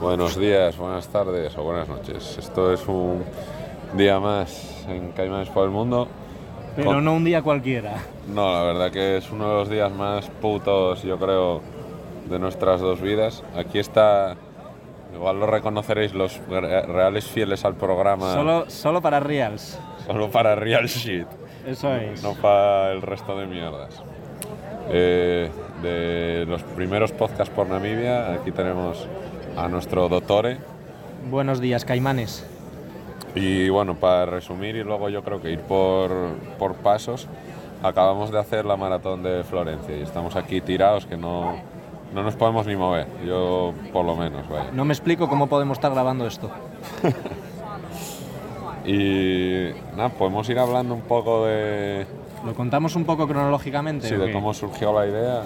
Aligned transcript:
Buenos 0.00 0.38
días, 0.38 0.76
buenas 0.76 1.08
tardes 1.08 1.56
o 1.56 1.62
buenas 1.62 1.88
noches. 1.88 2.36
Esto 2.38 2.72
es 2.72 2.86
un 2.86 3.24
día 3.94 4.20
más 4.20 4.84
en 4.88 5.12
Caimanes 5.12 5.48
por 5.48 5.64
el 5.64 5.70
Mundo. 5.70 6.08
Pero 6.76 6.90
Con- 6.92 7.04
no 7.04 7.14
un 7.14 7.24
día 7.24 7.42
cualquiera. 7.42 7.94
No, 8.28 8.52
la 8.52 8.62
verdad 8.64 8.90
que 8.90 9.16
es 9.16 9.30
uno 9.30 9.48
de 9.48 9.54
los 9.54 9.68
días 9.70 9.90
más 9.92 10.28
putos, 10.42 11.02
yo 11.02 11.18
creo, 11.18 11.62
de 12.28 12.38
nuestras 12.38 12.80
dos 12.80 13.00
vidas. 13.00 13.42
Aquí 13.56 13.78
está, 13.78 14.36
igual 15.14 15.40
lo 15.40 15.46
reconoceréis 15.46 16.12
los 16.12 16.38
re- 16.48 16.82
reales 16.82 17.24
fieles 17.26 17.64
al 17.64 17.74
programa, 17.76 18.34
Solo, 18.34 18.68
solo 18.68 19.00
para 19.00 19.20
Reals. 19.20 19.78
solo 20.06 20.30
para 20.30 20.54
real 20.54 20.86
shit, 20.86 21.26
Eso 21.66 21.94
es. 21.96 22.22
no 22.22 22.34
para 22.34 22.92
el 22.92 23.00
resto 23.00 23.36
de 23.38 23.46
mierdas. 23.46 24.02
Eh, 24.90 25.50
de 25.82 26.44
los 26.46 26.62
primeros 26.62 27.12
podcasts 27.12 27.52
por 27.54 27.66
Namibia, 27.68 28.32
aquí 28.34 28.52
tenemos 28.52 29.06
a 29.56 29.68
nuestro 29.68 30.08
doctore. 30.08 30.58
Buenos 31.30 31.60
días, 31.60 31.84
Caimanes. 31.84 32.46
Y 33.34 33.68
bueno, 33.68 33.94
para 33.96 34.26
resumir 34.26 34.76
y 34.76 34.84
luego 34.84 35.08
yo 35.08 35.22
creo 35.22 35.40
que 35.40 35.50
ir 35.50 35.60
por, 35.60 36.10
por 36.58 36.74
pasos, 36.74 37.26
acabamos 37.82 38.30
de 38.30 38.38
hacer 38.38 38.64
la 38.64 38.76
maratón 38.76 39.22
de 39.22 39.44
Florencia 39.44 39.96
y 39.96 40.02
estamos 40.02 40.36
aquí 40.36 40.60
tirados 40.60 41.06
que 41.06 41.16
no, 41.16 41.56
no 42.14 42.22
nos 42.22 42.34
podemos 42.36 42.66
ni 42.66 42.76
mover, 42.76 43.06
yo 43.26 43.74
por 43.92 44.04
lo 44.04 44.16
menos, 44.16 44.48
vaya. 44.48 44.70
No 44.72 44.84
me 44.84 44.94
explico 44.94 45.28
cómo 45.28 45.48
podemos 45.48 45.78
estar 45.78 45.92
grabando 45.92 46.26
esto. 46.26 46.50
Y 48.88 49.70
nada, 49.96 50.10
podemos 50.10 50.48
ir 50.48 50.60
hablando 50.60 50.94
un 50.94 51.00
poco 51.00 51.44
de, 51.44 52.06
¿Lo 52.44 52.54
contamos 52.54 52.94
un 52.94 53.04
poco 53.04 53.26
cronológicamente? 53.26 54.08
sí, 54.08 54.14
de 54.14 54.30
cómo 54.32 54.54
surgió 54.54 54.92
la 54.92 55.08
idea 55.08 55.42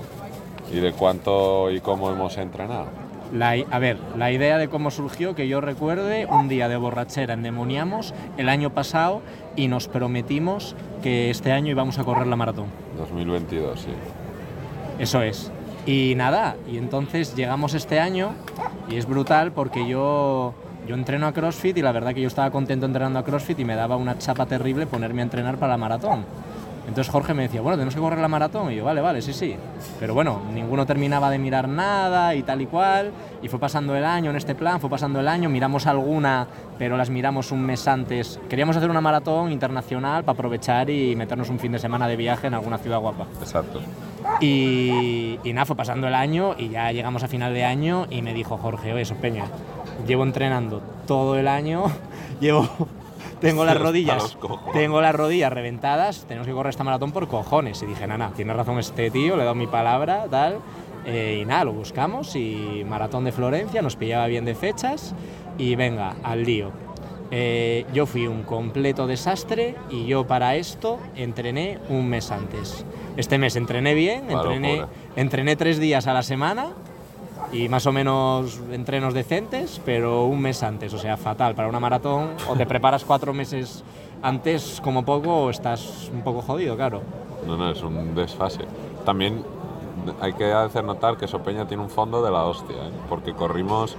y 0.70 0.77
de 0.81 0.92
cuánto 0.92 1.70
y 1.70 1.81
cómo 1.81 2.11
hemos 2.11 2.37
entrenado. 2.37 2.89
La 3.33 3.51
a 3.70 3.79
ver, 3.79 3.98
la 4.16 4.33
idea 4.33 4.59
de 4.59 4.69
cómo 4.69 4.91
surgió, 4.91 5.34
que 5.34 5.47
yo 5.47 5.61
recuerde, 5.61 6.27
un 6.27 6.48
día 6.48 6.69
de 6.69 6.77
borrachera 6.77 7.34
endemoniamos 7.34 8.12
el 8.36 8.48
año 8.48 8.70
pasado 8.70 9.23
y 9.56 9.69
nos 9.69 9.86
prometimos 9.86 10.75
que 11.03 11.31
este 11.31 11.53
año 11.53 11.70
íbamos 11.70 11.98
a 11.98 12.05
correr 12.05 12.27
la 12.27 12.36
maratón. 12.36 12.67
2022, 12.97 13.81
sí. 13.81 13.91
Eso 14.98 15.23
es. 15.23 15.51
Y 15.86 16.14
nada, 16.17 16.56
y 16.70 16.77
entonces 16.77 17.34
llegamos 17.34 17.75
este 17.75 18.01
año 18.01 18.34
y 18.91 18.97
es 18.97 19.06
brutal 19.06 19.53
porque 19.53 19.89
yo, 19.89 20.53
yo 20.86 20.95
entreno 20.95 21.27
a 21.27 21.33
CrossFit 21.33 21.78
y 21.78 21.83
la 21.83 21.92
verdad 21.92 22.14
que 22.14 22.20
yo 22.20 22.28
estaba 22.28 22.51
contento 22.51 22.84
entrenando 22.84 23.19
a 23.19 23.25
CrossFit 23.25 23.58
y 23.61 23.64
me 23.64 23.77
daba 23.77 23.97
una 23.97 24.19
chapa 24.19 24.47
terrible 24.47 24.86
ponerme 24.86 25.23
a 25.23 25.25
entrenar 25.25 25.56
para 25.56 25.73
la 25.73 25.78
maratón. 25.78 26.25
Entonces 26.86 27.12
Jorge 27.12 27.34
me 27.34 27.42
decía, 27.42 27.61
bueno, 27.61 27.77
tenemos 27.77 27.95
que 27.95 28.00
correr 28.00 28.19
la 28.19 28.28
maratón. 28.28 28.73
Y 28.73 28.77
yo, 28.77 28.84
vale, 28.84 29.00
vale, 29.00 29.23
sí, 29.23 29.33
sí. 29.33 29.55
Pero 29.98 30.14
bueno, 30.14 30.42
ninguno 30.53 30.86
terminaba 30.86 31.31
de 31.31 31.39
mirar 31.39 31.69
nada 31.69 32.34
y 32.34 32.42
tal 32.42 32.62
y 32.62 32.67
cual. 32.67 33.12
Y 33.42 33.48
fue 33.48 33.59
pasando 33.61 33.95
el 33.95 34.05
año 34.05 34.31
en 34.31 34.36
este 34.36 34.55
plan, 34.55 34.81
fue 34.81 34.91
pasando 34.91 35.20
el 35.20 35.28
año, 35.28 35.48
miramos 35.48 35.86
alguna, 35.86 36.47
pero 36.78 36.97
las 36.97 37.11
miramos 37.11 37.53
un 37.53 37.62
mes 37.62 37.86
antes. 37.86 38.41
Queríamos 38.48 38.77
hacer 38.77 38.91
una 38.91 39.01
maratón 39.01 39.53
internacional 39.53 40.25
para 40.25 40.34
aprovechar 40.34 40.91
y 40.91 41.14
meternos 41.17 41.48
un 41.48 41.58
fin 41.58 41.73
de 41.73 41.78
semana 41.78 42.08
de 42.08 42.17
viaje 42.17 42.48
en 42.48 42.55
alguna 42.55 42.78
ciudad 42.78 42.98
guapa. 42.98 43.27
Exacto. 43.41 43.81
Y, 44.41 45.39
y 45.45 45.53
nada, 45.53 45.67
fue 45.67 45.77
pasando 45.77 46.08
el 46.08 46.14
año 46.14 46.55
y 46.58 46.70
ya 46.70 46.91
llegamos 46.92 47.23
a 47.23 47.28
final 47.28 47.55
de 47.55 47.64
año 47.64 48.06
y 48.11 48.23
me 48.23 48.34
dijo 48.34 48.56
Jorge, 48.56 48.92
oye, 48.92 49.05
Peña, 49.20 49.45
llevo 50.06 50.23
entrenando 50.25 50.83
todo 51.06 51.36
el 51.36 51.48
año, 51.48 51.84
llevo, 52.41 52.69
tengo 53.41 53.64
las 53.64 53.78
rodillas, 53.78 54.36
tengo 54.72 55.00
las 55.00 55.14
rodillas 55.14 55.52
reventadas, 55.52 56.24
tenemos 56.27 56.46
que 56.46 56.52
correr 56.52 56.70
esta 56.70 56.84
maratón 56.84 57.12
por 57.12 57.28
cojones. 57.28 57.83
Y 57.83 57.86
dije, 57.86 58.06
nana, 58.06 58.33
tiene 58.36 58.52
razón 58.55 58.78
este 58.78 59.10
tío, 59.10 59.36
le 59.36 59.42
he 59.42 59.44
dado 59.44 59.55
mi 59.55 59.66
palabra, 59.66 60.27
tal. 60.30 60.58
Eh, 61.06 61.41
y 61.42 61.44
nada, 61.46 61.64
lo 61.64 61.72
buscamos 61.72 62.36
y 62.36 62.84
maratón 62.88 63.24
de 63.24 63.33
Florencia, 63.33 63.80
nos 63.83 63.96
pillaba 63.96 64.27
bien 64.27 64.44
de 64.44 64.55
fechas 64.55 65.14
y 65.56 65.74
venga, 65.74 66.16
al 66.22 66.44
lío. 66.44 66.70
Eh, 67.33 67.86
yo 67.94 68.06
fui 68.06 68.27
un 68.27 68.42
completo 68.42 69.06
desastre 69.06 69.77
y 69.88 70.06
yo 70.06 70.27
para 70.27 70.56
esto 70.56 70.98
entrené 71.14 71.78
un 71.89 72.08
mes 72.08 72.30
antes. 72.30 72.84
Este 73.17 73.39
mes 73.39 73.56
entrené 73.56 73.95
bien, 73.95 74.30
entrené, 74.30 74.84
entrené 75.17 75.56
tres 75.56 75.79
días 75.79 76.06
a 76.06 76.12
la 76.12 76.23
semana 76.23 76.73
y 77.52 77.68
más 77.68 77.86
o 77.86 77.92
menos 77.92 78.61
entrenos 78.70 79.12
decentes, 79.14 79.80
pero 79.84 80.24
un 80.24 80.40
mes 80.40 80.62
antes, 80.62 80.92
o 80.94 80.98
sea, 80.98 81.16
fatal 81.16 81.55
para 81.55 81.68
una 81.68 81.80
maratón. 81.80 82.30
O 82.48 82.55
te 82.56 82.66
preparas 82.66 83.05
cuatro 83.05 83.33
meses 83.33 83.83
antes 84.22 84.80
como 84.84 85.05
poco 85.05 85.44
o 85.44 85.50
estás 85.50 86.11
un 86.12 86.22
poco 86.22 86.42
jodido, 86.42 86.77
claro. 86.77 87.02
No, 87.46 87.56
no, 87.56 87.70
es 87.70 87.83
un 87.83 88.14
desfase. 88.14 88.64
También 89.05 89.42
hay 90.20 90.33
que 90.34 90.52
hacer 90.52 90.84
notar 90.84 91.16
que 91.16 91.27
Sopeña 91.27 91.66
tiene 91.66 91.83
un 91.83 91.90
fondo 91.90 92.22
de 92.22 92.30
la 92.30 92.44
hostia, 92.44 92.77
¿eh? 92.77 92.90
porque 93.08 93.33
corrimos 93.34 93.96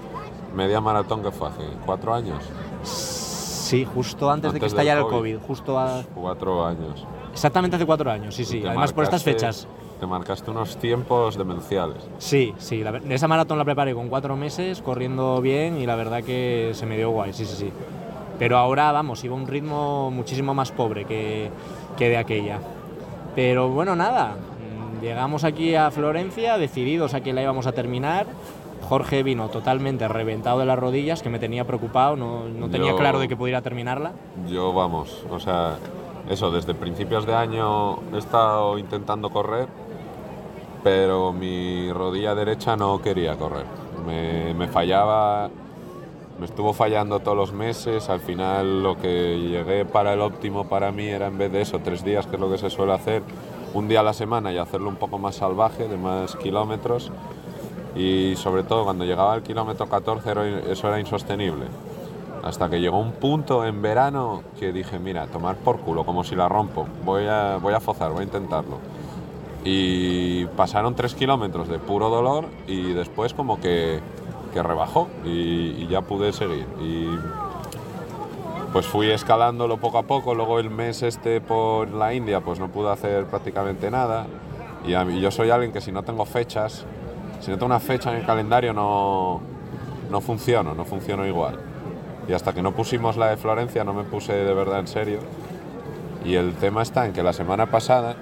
media 0.55 0.79
maratón 0.81 1.21
que 1.23 1.31
fue 1.31 1.47
hace 1.49 1.63
cuatro 1.85 2.13
años, 2.13 2.43
Sí, 2.83 3.85
justo 3.85 4.29
antes, 4.29 4.51
de 4.51 4.59
que 4.59 4.65
Antes 4.65 4.73
estallara 4.73 4.99
el 4.99 5.05
COVID. 5.05 5.35
COVID, 5.37 5.47
justo 5.47 5.79
a- 5.79 6.03
cuatro 6.13 6.65
años. 6.65 7.05
exactamente 7.31 7.77
hace 7.77 7.85
cuatro 7.85 8.11
años, 8.11 8.35
sí, 8.35 8.43
sí. 8.43 8.63
Además 8.65 8.91
por 8.91 9.03
estas 9.05 9.23
fechas. 9.23 9.65
Te 10.01 10.07
marcaste 10.07 10.49
unos 10.49 10.77
tiempos 10.77 11.37
demenciales. 11.37 11.97
Sí, 12.17 12.55
sí, 12.57 12.83
la 12.83 12.99
esa 13.11 13.27
maratón 13.27 13.59
la 13.59 13.63
preparé 13.65 13.93
con 13.93 14.09
cuatro 14.09 14.35
meses, 14.35 14.81
corriendo 14.81 15.39
bien 15.41 15.77
y 15.77 15.85
la 15.85 15.95
verdad 15.95 16.23
que 16.23 16.71
se 16.73 16.87
me 16.87 16.97
dio 16.97 17.11
guay, 17.11 17.33
sí, 17.33 17.45
sí, 17.45 17.55
sí. 17.55 17.71
Pero 18.39 18.57
ahora, 18.57 18.91
vamos, 18.91 19.23
iba 19.23 19.35
a 19.35 19.37
un 19.37 19.45
ritmo 19.45 20.09
muchísimo 20.09 20.55
más 20.55 20.71
pobre 20.71 21.05
que, 21.05 21.51
que 21.97 22.09
de 22.09 22.17
aquella. 22.17 22.57
Pero 23.35 23.69
bueno, 23.69 23.95
nada, 23.95 24.29
mm, 24.29 25.03
llegamos 25.03 25.43
aquí 25.43 25.75
a 25.75 25.91
Florencia, 25.91 26.57
decididos 26.57 27.13
a 27.13 27.21
que 27.21 27.31
la 27.31 27.43
íbamos 27.43 27.67
a 27.67 27.71
terminar. 27.73 28.25
Jorge 28.89 29.21
vino 29.21 29.49
totalmente 29.49 30.07
reventado 30.07 30.57
de 30.57 30.65
las 30.65 30.79
rodillas, 30.79 31.21
que 31.21 31.29
me 31.29 31.37
tenía 31.37 31.63
preocupado, 31.65 32.15
no, 32.15 32.45
no 32.49 32.69
tenía 32.71 32.89
Yo- 32.93 32.97
claro 32.97 33.19
de 33.19 33.27
que 33.27 33.37
pudiera 33.37 33.61
terminarla. 33.61 34.13
Yo, 34.49 34.73
vamos, 34.73 35.23
o 35.29 35.39
sea, 35.39 35.75
eso, 36.27 36.49
desde 36.49 36.73
principios 36.73 37.27
de 37.27 37.35
año 37.35 37.97
he 38.13 38.17
estado 38.17 38.79
intentando 38.79 39.29
correr, 39.29 39.67
pero 40.83 41.33
mi 41.33 41.91
rodilla 41.91 42.35
derecha 42.35 42.75
no 42.75 43.01
quería 43.01 43.35
correr. 43.37 43.65
Me, 44.05 44.67
fallaba, 44.67 45.49
me 46.39 46.45
estuvo 46.45 46.73
fallando 46.73 47.19
todos 47.19 47.37
los 47.37 47.53
meses, 47.53 48.09
al 48.09 48.19
final 48.19 48.81
lo 48.83 48.97
que 48.97 49.39
llegué 49.39 49.85
para 49.85 50.13
el 50.13 50.21
óptimo 50.21 50.65
para 50.65 50.91
mí 50.91 51.05
era 51.05 51.27
en 51.27 51.37
vez 51.37 51.51
de 51.51 51.61
eso, 51.61 51.79
tres 51.83 52.03
días, 52.03 52.25
que 52.25 52.35
es 52.35 52.41
lo 52.41 52.49
que 52.51 52.57
se 52.57 52.69
suele 52.69 52.93
hacer, 52.93 53.21
un 53.73 53.87
día 53.87 53.99
a 53.99 54.03
la 54.03 54.13
semana 54.13 54.51
y 54.51 54.57
hacerlo 54.57 54.89
un 54.89 54.95
poco 54.95 55.17
más 55.19 55.35
salvaje, 55.35 55.87
de 55.87 55.97
más 55.97 56.35
kilómetros. 56.35 57.11
Y 57.95 58.35
sobre 58.37 58.63
todo 58.63 58.85
cuando 58.85 59.03
llegaba 59.05 59.33
al 59.33 59.43
kilómetro 59.43 59.87
14 59.87 60.31
era- 60.31 60.47
eso 60.71 60.87
era 60.87 60.99
insostenible. 60.99 61.65
Hasta 62.43 62.69
que 62.69 62.79
llegó 62.81 62.97
un 62.99 63.11
punto 63.11 63.65
en 63.65 63.81
verano 63.83 64.41
que 64.59 64.71
dije, 64.71 64.97
mira, 64.97 65.27
tomar 65.27 65.57
por 65.57 65.77
culo, 65.79 66.05
como 66.05 66.23
si 66.23 66.35
la 66.35 66.49
rompo. 66.49 66.87
Voy 67.05 67.25
a, 67.27 67.57
voy 67.61 67.73
a 67.73 67.79
fozar, 67.79 68.11
voy 68.11 68.21
a 68.21 68.23
intentarlo. 68.23 68.77
Y 69.63 70.45
pasaron 70.57 70.95
tres 70.95 71.13
kilómetros 71.13 71.67
de 71.67 71.77
puro 71.79 72.09
dolor 72.09 72.45
y 72.67 72.93
después 72.93 73.33
como 73.33 73.59
que, 73.59 73.99
que 74.53 74.63
rebajó 74.63 75.07
y, 75.23 75.29
y 75.77 75.87
ya 75.87 76.01
pude 76.01 76.33
seguir. 76.33 76.65
Y 76.81 77.07
pues 78.73 78.87
fui 78.87 79.11
escalándolo 79.11 79.77
poco 79.77 79.97
a 79.99 80.03
poco. 80.03 80.33
Luego 80.33 80.59
el 80.59 80.69
mes 80.69 81.03
este 81.03 81.41
por 81.41 81.89
la 81.91 82.13
India 82.13 82.41
pues 82.41 82.59
no 82.59 82.69
pude 82.69 82.89
hacer 82.89 83.25
prácticamente 83.25 83.91
nada. 83.91 84.25
Y 84.87 84.93
a 84.95 85.05
mí- 85.05 85.19
yo 85.21 85.29
soy 85.29 85.49
alguien 85.51 85.71
que 85.71 85.81
si 85.81 85.91
no 85.91 86.01
tengo 86.03 86.25
fechas, 86.25 86.85
si 87.39 87.51
no 87.51 87.57
tengo 87.57 87.67
una 87.67 87.79
fecha 87.79 88.11
en 88.11 88.17
el 88.17 88.25
calendario 88.25 88.73
no, 88.73 89.41
no 90.09 90.21
funciono, 90.21 90.73
no 90.73 90.85
funciono 90.85 91.27
igual. 91.27 91.59
Y 92.27 92.33
hasta 92.33 92.53
que 92.53 92.63
no 92.63 92.71
pusimos 92.71 93.17
la 93.17 93.27
de 93.27 93.37
Florencia 93.37 93.83
no 93.83 93.93
me 93.93 94.03
puse 94.03 94.33
de 94.33 94.53
verdad 94.53 94.79
en 94.79 94.87
serio. 94.87 95.19
Y 96.25 96.35
el 96.35 96.53
tema 96.55 96.81
está 96.81 97.05
en 97.05 97.13
que 97.13 97.21
la 97.21 97.33
semana 97.33 97.67
pasada 97.67 98.15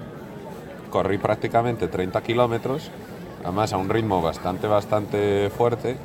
corrí 0.90 1.18
prácticamente 1.18 1.88
30 1.88 2.20
kilómetros, 2.22 2.90
además 3.42 3.72
a 3.72 3.78
un 3.78 3.88
ritmo 3.88 4.20
bastante, 4.20 4.66
bastante 4.66 5.50
fuerte. 5.50 5.96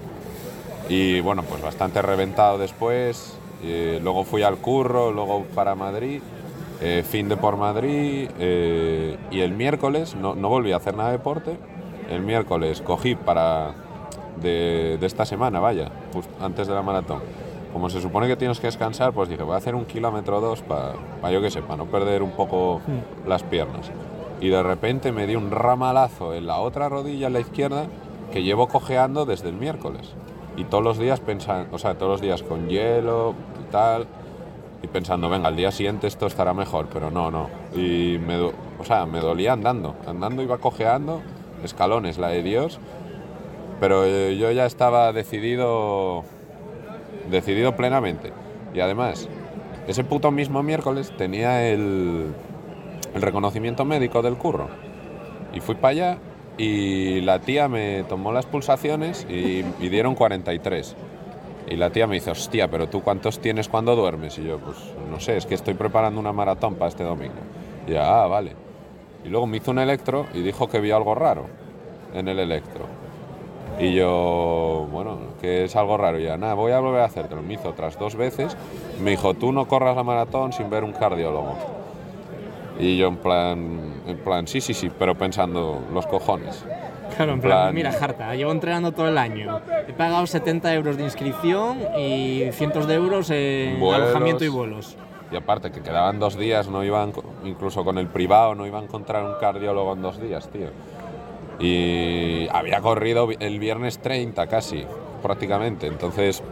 Y 0.87 1.19
bueno, 1.21 1.43
pues 1.43 1.61
bastante 1.61 2.01
reventado 2.01 2.57
después. 2.57 3.37
Eh, 3.63 3.99
luego 4.01 4.23
fui 4.23 4.43
al 4.43 4.57
curro, 4.57 5.11
luego 5.11 5.43
para 5.55 5.75
Madrid, 5.75 6.21
eh, 6.81 7.03
fin 7.07 7.27
de 7.27 7.37
por 7.37 7.57
Madrid. 7.57 8.29
eh, 8.39 9.17
y 9.31 9.39
el 9.41 9.53
miércoles 9.53 10.15
no, 10.15 10.35
no 10.35 10.49
volví 10.49 10.71
a 10.71 10.77
hacer 10.77 10.95
nada 10.95 11.09
de 11.11 11.17
deporte. 11.17 11.57
El 12.09 12.21
miércoles 12.21 12.81
cogí 12.81 13.15
para 13.15 13.73
de, 14.41 14.97
de 14.99 15.07
esta 15.07 15.25
semana, 15.25 15.59
vaya, 15.59 15.89
just 16.13 16.29
antes 16.39 16.67
de 16.67 16.73
la 16.75 16.83
maratón. 16.83 17.21
Como 17.73 17.89
se 17.89 17.99
supone 17.99 18.27
que 18.27 18.37
tienes 18.37 18.59
que 18.59 18.67
descansar, 18.67 19.11
pues 19.11 19.27
dije, 19.27 19.43
voy 19.43 19.55
a 19.55 19.57
hacer 19.57 19.75
un 19.75 19.85
kilómetro 19.85 20.37
o 20.37 20.41
dos 20.41 20.61
para, 20.61 21.31
yo 21.31 21.41
que 21.41 21.49
sé, 21.51 21.61
para 21.61 21.77
no 21.77 21.85
perder 21.85 22.23
un 22.23 22.31
poco 22.31 22.79
las 23.27 23.43
piernas. 23.43 23.91
Y 24.45 24.49
de 24.49 24.61
repente 24.61 25.11
me 25.11 25.25
di 25.25 25.35
un 25.35 25.49
ramalazo 25.49 26.35
en 26.35 26.45
la 26.45 26.59
otra 26.59 26.87
rodilla, 26.87 27.25
en 27.25 27.33
la 27.33 27.39
izquierda, 27.39 27.87
que 28.31 28.43
llevo 28.43 28.67
cojeando 28.67 29.25
desde 29.25 29.49
el 29.49 29.55
miércoles. 29.55 30.13
Y 30.55 30.65
todos 30.65 30.83
los 30.83 30.99
días 30.99 31.19
pensando, 31.19 31.75
o 31.75 31.79
sea, 31.79 31.95
todos 31.97 32.11
los 32.11 32.21
días 32.21 32.43
con 32.43 32.69
hielo 32.69 33.33
y 33.59 33.71
tal, 33.71 34.05
y 34.83 34.87
pensando, 34.87 35.29
venga, 35.29 35.47
al 35.47 35.55
día 35.55 35.71
siguiente 35.71 36.05
esto 36.05 36.27
estará 36.27 36.53
mejor, 36.53 36.89
pero 36.93 37.09
no, 37.09 37.31
no. 37.31 37.49
Y 37.73 38.19
me, 38.19 38.39
o 38.39 38.83
sea, 38.83 39.07
me 39.07 39.19
dolía 39.19 39.53
andando, 39.53 39.95
andando 40.05 40.43
iba 40.43 40.59
cojeando, 40.59 41.23
escalones, 41.63 42.19
la 42.19 42.27
de 42.27 42.43
Dios, 42.43 42.79
Pero 43.79 44.05
eh, 44.05 44.37
yo 44.37 44.51
ya 44.51 44.67
estaba 44.67 45.11
decidido, 45.11 46.23
decidido 47.31 47.75
plenamente. 47.75 48.31
Y 48.75 48.79
además, 48.79 49.27
ese 49.87 50.03
puto 50.03 50.29
mismo 50.29 50.61
miércoles 50.61 51.11
tenía 51.17 51.67
el, 51.67 52.27
el 53.15 53.21
reconocimiento 53.21 53.85
médico 53.85 54.21
del 54.21 54.35
curro. 54.35 54.67
Y 55.53 55.61
fui 55.61 55.75
para 55.75 55.91
allá 55.91 56.17
y 56.57 57.21
la 57.21 57.39
tía 57.39 57.67
me 57.67 58.03
tomó 58.03 58.31
las 58.31 58.45
pulsaciones 58.45 59.25
y, 59.29 59.63
y 59.79 59.89
dieron 59.89 60.15
43. 60.15 60.95
Y 61.67 61.77
la 61.77 61.89
tía 61.89 62.05
me 62.05 62.15
dice, 62.15 62.31
hostia, 62.31 62.69
pero 62.69 62.87
tú 62.87 63.01
cuántos 63.01 63.39
tienes 63.39 63.69
cuando 63.69 63.95
duermes? 63.95 64.37
Y 64.37 64.43
yo, 64.43 64.59
pues 64.59 64.77
no 65.09 65.19
sé, 65.19 65.37
es 65.37 65.45
que 65.45 65.55
estoy 65.55 65.73
preparando 65.73 66.19
una 66.19 66.31
maratón 66.31 66.75
para 66.75 66.89
este 66.89 67.03
domingo. 67.03 67.33
Y 67.87 67.93
yo, 67.93 68.01
ah, 68.03 68.27
vale. 68.27 68.53
Y 69.23 69.29
luego 69.29 69.47
me 69.47 69.57
hizo 69.57 69.71
un 69.71 69.79
electro 69.79 70.27
y 70.33 70.41
dijo 70.41 70.69
que 70.69 70.79
vio 70.79 70.95
algo 70.95 71.15
raro 71.15 71.47
en 72.13 72.27
el 72.27 72.37
electro. 72.37 72.85
Y 73.79 73.93
yo, 73.93 74.87
bueno, 74.91 75.17
que 75.41 75.63
es 75.63 75.75
algo 75.75 75.97
raro. 75.97 76.19
Ya, 76.19 76.37
nada, 76.37 76.53
voy 76.53 76.71
a 76.71 76.79
volver 76.79 77.01
a 77.01 77.05
hacértelo. 77.05 77.41
Me 77.41 77.55
hizo 77.55 77.69
otras 77.69 77.97
dos 77.97 78.15
veces. 78.15 78.55
Me 79.01 79.11
dijo, 79.11 79.33
tú 79.33 79.51
no 79.51 79.67
corras 79.67 79.95
la 79.95 80.03
maratón 80.03 80.53
sin 80.53 80.69
ver 80.69 80.83
un 80.83 80.93
cardiólogo. 80.93 81.55
Y 82.79 82.97
yo 82.97 83.07
en 83.07 83.17
plan, 83.17 84.01
en 84.05 84.17
plan, 84.17 84.47
sí, 84.47 84.59
sí, 84.61 84.73
sí, 84.73 84.91
pero 84.97 85.15
pensando, 85.15 85.81
los 85.93 86.05
cojones. 86.07 86.63
Claro, 87.15 87.33
en 87.33 87.39
plan, 87.41 87.51
plan- 87.63 87.75
mira, 87.75 87.91
Jarta, 87.93 88.35
llevo 88.35 88.51
entrenando 88.51 88.91
todo 88.91 89.07
el 89.07 89.17
año. 89.17 89.61
He 89.87 89.93
pagado 89.93 90.25
70 90.27 90.73
euros 90.73 90.97
de 90.97 91.03
inscripción 91.03 91.77
y 91.97 92.43
cientos 92.51 92.87
de 92.87 92.95
euros 92.95 93.29
en 93.29 93.79
Vuelos. 93.79 94.07
alojamiento 94.09 94.43
y 94.43 94.49
vuelos. 94.49 94.97
Y 95.31 95.35
aparte, 95.37 95.71
que 95.71 95.81
quedaban 95.81 96.19
dos 96.19 96.37
días, 96.37 96.67
no 96.67 96.83
iban, 96.83 97.13
incluso 97.45 97.83
con 97.85 97.97
el 97.97 98.07
privado, 98.07 98.53
no 98.55 98.65
iba 98.67 98.79
a 98.79 98.83
encontrar 98.83 99.23
un 99.23 99.35
cardiólogo 99.39 99.93
en 99.93 100.01
dos 100.01 100.19
días, 100.21 100.49
tío. 100.49 100.67
Y 101.59 102.47
había 102.51 102.81
corrido 102.81 103.29
el 103.39 103.59
viernes 103.59 103.99
30 103.99 104.47
casi, 104.47 104.83
prácticamente. 105.23 105.87
Entonces, 105.87 106.43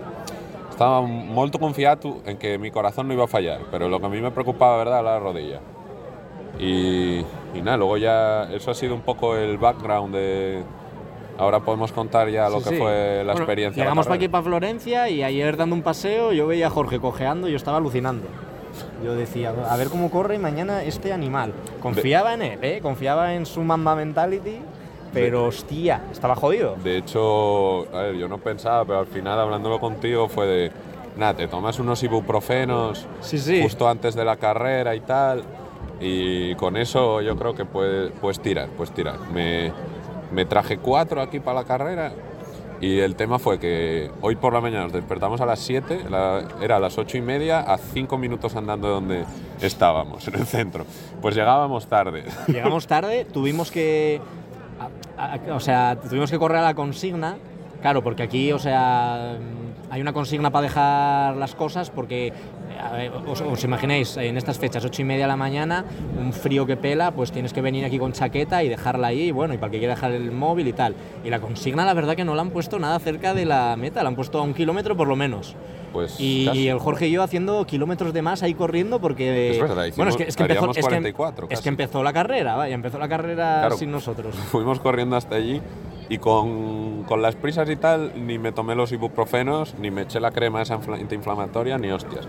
estaba 0.70 1.02
muy 1.02 1.52
confiado 1.52 2.18
en 2.26 2.38
que 2.38 2.58
mi 2.58 2.72
corazón 2.72 3.08
no 3.08 3.14
iba 3.14 3.26
a 3.26 3.28
fallar, 3.28 3.62
pero 3.70 3.90
lo 3.90 4.00
que 4.00 4.06
a 4.06 4.10
mí 4.10 4.22
me 4.22 4.32
preocupaba, 4.32 4.78
¿verdad?, 4.78 5.02
era 5.02 5.12
la 5.14 5.20
rodilla. 5.20 5.60
Y, 6.60 7.20
y 7.54 7.62
nada, 7.64 7.78
luego 7.78 7.98
ya, 7.98 8.44
eso 8.54 8.72
ha 8.72 8.74
sido 8.76 8.94
un 8.96 9.02
poco 9.02 9.36
el 9.36 9.58
background 9.58 10.14
de... 10.16 10.64
Ahora 11.38 11.62
podemos 11.62 11.92
contar 11.92 12.30
ya 12.30 12.48
lo 12.48 12.60
Sí, 12.60 12.66
que 12.66 12.76
sí. 12.76 12.82
fue 12.82 13.18
la 13.18 13.24
Bueno, 13.34 13.40
experiencia. 13.40 13.84
Llegamos 13.84 14.06
para 14.06 14.16
aquí, 14.18 14.28
para 14.28 14.44
Florencia, 14.44 15.10
y 15.10 15.24
ayer 15.24 15.58
dando 15.58 15.76
un 15.76 15.82
paseo 15.82 16.32
yo 16.32 16.46
veía 16.46 16.68
a 16.68 16.70
Jorge 16.70 17.00
cojeando 17.00 17.48
y 17.48 17.52
yo 17.52 17.58
estaba 17.58 17.78
alucinando. 17.78 18.28
Yo 19.04 19.16
decía, 19.16 19.52
a 19.70 19.76
ver 19.78 19.90
cómo 19.90 20.12
corre 20.12 20.38
mañana 20.38 20.84
este 20.84 21.12
animal. 21.12 21.54
Confiaba 21.82 22.36
en 22.36 22.42
él, 22.44 22.60
¿eh? 22.62 22.80
Confiaba 22.84 23.34
en 23.34 23.46
su 23.48 23.62
mamba 23.62 23.96
mentality, 23.96 24.60
pero 25.12 25.46
hostia, 25.48 26.04
estaba 26.12 26.36
jodido. 26.36 26.76
De 26.84 26.98
hecho, 26.98 27.88
a 27.96 28.04
ver, 28.04 28.16
yo 28.16 28.28
no 28.28 28.38
pensaba, 28.38 28.86
pero 28.86 29.00
al 29.00 29.08
final 29.08 29.40
hablándolo 29.40 29.80
contigo 29.80 30.28
fue 30.30 30.46
de, 30.46 30.72
nada, 31.18 31.34
te 31.36 31.48
tomas 31.48 31.80
unos 31.80 32.02
ibuprofenos 32.04 33.08
Sí, 33.22 33.38
sí. 33.40 33.62
justo 33.62 33.88
antes 33.90 34.14
de 34.16 34.24
la 34.26 34.38
carrera 34.38 34.96
y 34.96 35.02
tal, 35.02 35.44
y 36.04 36.56
con 36.56 36.78
eso 36.78 37.22
yo 37.22 37.36
creo 37.38 37.56
que 37.56 37.66
puedes, 37.66 38.12
puedes 38.20 38.40
tirar, 38.40 38.70
puedes 38.70 38.94
tirar. 38.94 39.16
Me, 39.34 39.72
me 40.32 40.46
traje 40.46 40.78
cuatro 40.78 41.22
aquí 41.22 41.40
para 41.40 41.62
la 41.62 41.66
carrera 41.66 42.12
y 42.82 43.00
el 43.00 43.16
tema 43.16 43.40
fue 43.40 43.60
que 43.60 44.12
hoy 44.22 44.36
por 44.36 44.52
la 44.54 44.60
mañana 44.60 44.84
nos 44.84 44.94
despertamos 44.94 45.40
a 45.40 45.46
las 45.46 45.60
7, 45.60 46.02
la- 46.10 46.44
era 46.62 46.76
a 46.78 46.80
las 46.80 46.98
8 46.98 47.18
y 47.18 47.22
media, 47.22 47.62
a 47.62 47.78
5 47.78 48.18
minutos 48.18 48.56
andando 48.58 48.88
de 48.88 48.94
donde 48.94 49.26
estábamos, 49.62 50.28
en 50.28 50.36
el 50.36 50.46
centro. 50.46 50.86
Pues 51.22 51.34
llegábamos 51.36 51.88
tarde. 51.88 52.26
Llegamos 52.48 52.86
tarde, 52.88 53.26
tuvimos 53.26 53.72
que. 53.72 54.20
o 55.54 55.60
sea, 55.60 55.98
tuvimos 56.10 56.30
que 56.32 56.38
correr 56.40 56.58
a 56.58 56.64
la 56.64 56.74
consigna. 56.74 57.38
Claro, 57.82 58.02
porque 58.02 58.24
aquí, 58.24 58.52
o 58.54 58.60
sea, 58.60 59.38
hay 59.90 60.02
una 60.02 60.14
consigna 60.14 60.52
para 60.52 60.64
dejar 60.64 61.36
las 61.36 61.54
cosas 61.54 61.90
porque, 61.90 62.32
os, 63.28 63.42
os 63.42 63.64
imagináis, 63.64 64.18
en 64.18 64.38
estas 64.38 64.58
fechas, 64.60 64.84
ocho 64.86 65.02
y 65.02 65.06
media 65.06 65.24
de 65.26 65.28
la 65.30 65.36
mañana, 65.38 65.86
un 66.18 66.34
frío 66.34 66.66
que 66.66 66.78
pela, 66.78 67.12
pues 67.12 67.32
tienes 67.32 67.54
que 67.54 67.62
venir 67.62 67.86
aquí 67.86 68.00
con 68.00 68.12
chaqueta 68.14 68.64
y 68.64 68.70
dejarla 68.70 69.08
ahí, 69.08 69.24
y 69.28 69.32
bueno, 69.32 69.54
y 69.54 69.58
para 69.58 69.68
el 69.68 69.72
que 69.74 69.80
quiera 69.80 69.96
dejar 69.96 70.12
el 70.12 70.32
móvil 70.32 70.68
y 70.68 70.74
tal. 70.74 70.96
Y 71.24 71.30
la 71.30 71.40
consigna, 71.40 71.86
la 71.86 71.94
verdad 71.94 72.16
que 72.16 72.26
no 72.26 72.36
la 72.36 72.42
han 72.42 72.50
puesto 72.52 72.80
nada 72.80 72.98
cerca 73.00 73.34
de 73.34 73.46
la 73.46 73.76
meta, 73.78 74.04
la 74.04 74.10
han 74.10 74.16
puesto 74.16 74.40
a 74.40 74.42
un 74.44 74.54
kilómetro 74.54 74.96
por 74.98 75.08
lo 75.08 75.16
menos. 75.16 75.56
Pues 75.92 76.16
Y, 76.20 76.46
casi. 76.46 76.68
el 76.70 76.80
Jorge 76.80 77.08
y 77.08 77.12
yo 77.12 77.22
haciendo 77.22 77.64
kilómetros 77.68 78.14
de 78.14 78.24
más 78.24 78.42
ahí 78.42 78.56
corriendo 78.56 79.00
porque... 79.00 79.52
Es 79.52 79.62
verdad, 79.62 79.86
bueno, 79.96 80.10
es 80.10 80.18
que, 80.18 80.24
es 80.24 80.36
que 80.36 80.42
empezó, 80.44 80.60
haríamos 80.62 80.78
es 80.78 80.84
que- 80.86 80.90
44 80.90 81.46
es 81.46 81.50
casi. 81.52 81.64
que 81.64 81.70
empezó 81.70 82.02
la 82.02 82.12
carrera, 82.14 82.56
vaya, 82.56 82.74
empezó 82.74 82.98
la 82.98 83.08
carrera 83.08 83.58
Claro. 83.60 83.78
sin 83.78 83.92
nosotros. 83.92 84.34
Fuimos 84.52 84.80
corriendo 84.80 85.16
hasta 85.16 85.36
allí 85.36 85.62
y 86.10 86.18
con, 86.18 87.04
con 87.04 87.22
las 87.22 87.36
prisas 87.36 87.70
y 87.70 87.76
tal, 87.76 88.12
ni 88.26 88.40
me 88.40 88.52
tomé 88.52 88.74
los 88.74 88.92
ibuprofenos, 88.92 89.76
ni 89.80 89.92
me 89.92 90.02
eché 90.02 90.20
la 90.20 90.32
crema 90.32 90.64
esa 90.64 90.80
infla- 90.80 91.00
antiinflamatoria, 91.00 91.78
ni 91.78 91.92
hostias. 91.92 92.28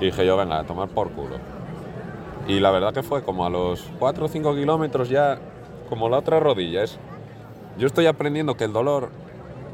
Y 0.00 0.06
dije 0.06 0.24
yo, 0.24 0.36
venga, 0.36 0.60
a 0.60 0.64
tomar 0.64 0.88
por 0.88 1.10
culo. 1.10 1.36
Y 2.46 2.60
la 2.60 2.70
verdad 2.70 2.94
que 2.94 3.02
fue 3.02 3.22
como 3.22 3.44
a 3.44 3.50
los 3.50 3.90
4 3.98 4.24
o 4.24 4.28
5 4.28 4.54
kilómetros 4.54 5.08
ya, 5.08 5.38
como 5.88 6.08
la 6.08 6.18
otra 6.18 6.40
rodilla. 6.40 6.82
Es, 6.82 6.98
yo 7.76 7.86
estoy 7.86 8.06
aprendiendo 8.06 8.56
que 8.56 8.64
el 8.64 8.72
dolor 8.72 9.10